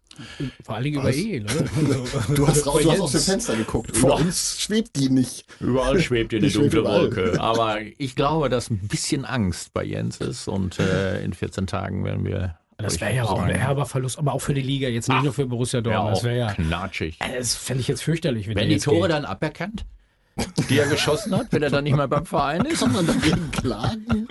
Vor 0.65 0.75
allen 0.75 0.85
Dingen 0.85 1.01
über 1.01 1.13
Ehe, 1.13 1.43
oder? 1.43 1.55
Du 2.35 2.47
hast, 2.49 2.67
raus, 2.67 2.83
du 2.83 2.91
hast 2.91 3.01
aus 3.01 3.13
dem 3.13 3.21
Fenster 3.21 3.57
geguckt. 3.57 3.97
Vor 3.97 4.17
uns 4.19 4.61
schwebt 4.61 4.97
die 4.97 5.09
nicht. 5.11 5.47
Überall 5.61 6.01
schwebt 6.01 6.33
eine 6.35 6.41
Die 6.43 6.51
schwebt 6.51 6.75
dunkle 6.75 6.81
überall. 6.81 7.01
Wolke. 7.03 7.41
Aber 7.41 7.79
ich 7.99 8.17
glaube, 8.17 8.49
dass 8.49 8.69
ein 8.69 8.79
bisschen 8.89 9.25
Angst 9.25 9.73
bei 9.73 9.85
Jens 9.85 10.19
ist 10.19 10.49
und 10.49 10.81
äh, 10.81 11.23
in 11.25 11.33
14 11.33 11.67
Tagen 11.69 12.05
werden 12.05 12.25
wir. 12.25 12.59
Das 12.79 13.01
wäre 13.01 13.15
ja 13.15 13.25
auch 13.25 13.41
ein 13.41 13.55
herber 13.55 13.87
Verlust, 13.87 14.19
aber 14.19 14.33
auch 14.33 14.41
für 14.41 14.55
die 14.55 14.61
Liga, 14.63 14.89
jetzt 14.89 15.09
nicht 15.09 15.23
nur 15.23 15.33
für 15.33 15.47
Borussia 15.47 15.79
ja 15.79 15.83
Dortmund. 15.83 16.09
auch 16.09 16.15
das 16.15 16.25
wäre 16.25 16.37
ja, 16.39 16.53
knatschig. 16.53 17.17
Äh, 17.21 17.39
das 17.39 17.55
fände 17.55 17.81
ich 17.81 17.87
jetzt 17.89 18.03
fürchterlich. 18.03 18.49
wenn 18.49 18.57
der 18.57 18.65
die 18.67 18.73
jetzt 18.73 18.85
Tore 18.85 19.03
geht. 19.03 19.11
dann 19.13 19.25
aberkannt, 19.25 19.87
die 20.69 20.79
er 20.79 20.87
geschossen 20.89 21.37
hat, 21.37 21.49
wenn 21.53 21.63
er 21.63 21.71
dann 21.71 21.85
nicht 21.85 21.97
mehr 21.97 22.09
beim 22.09 22.25
Verein 22.27 22.65
ist? 22.65 22.81
Kann 22.81 22.93
man 22.93 23.07
dagegen 23.07 23.51
klagen? 23.51 24.29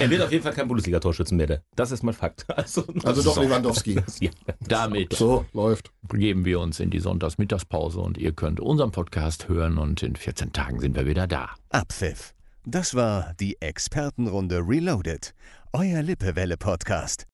Er 0.00 0.08
wird 0.10 0.22
auf 0.22 0.30
jeden 0.32 0.42
Fall 0.42 0.52
kein 0.52 0.68
Bundesliga-Torschützenwerte. 0.68 1.62
Das 1.76 1.90
ist 1.90 2.02
mal 2.02 2.12
Fakt. 2.12 2.46
Also, 2.56 2.84
Also 3.04 3.22
doch 3.22 3.34
So. 3.34 3.42
Lewandowski. 3.42 4.00
Ja. 4.20 4.30
Damit 4.60 5.14
So, 5.14 5.44
läuft. 5.52 5.90
begeben 6.02 6.44
wir 6.44 6.60
uns 6.60 6.78
in 6.80 6.90
die 6.90 7.00
Sonntagsmittagspause 7.00 8.00
und 8.00 8.18
ihr 8.18 8.32
könnt 8.32 8.60
unseren 8.60 8.92
Podcast 8.92 9.48
hören 9.48 9.78
und 9.78 10.02
in 10.02 10.16
14 10.16 10.52
Tagen 10.52 10.80
sind 10.80 10.94
wir 10.96 11.06
wieder 11.06 11.26
da. 11.26 11.50
Abpfiff. 11.70 12.34
Das 12.64 12.94
war 12.94 13.34
die 13.40 13.60
Expertenrunde 13.60 14.58
Reloaded. 14.66 15.34
Euer 15.72 16.02
Lippewelle-Podcast. 16.02 17.24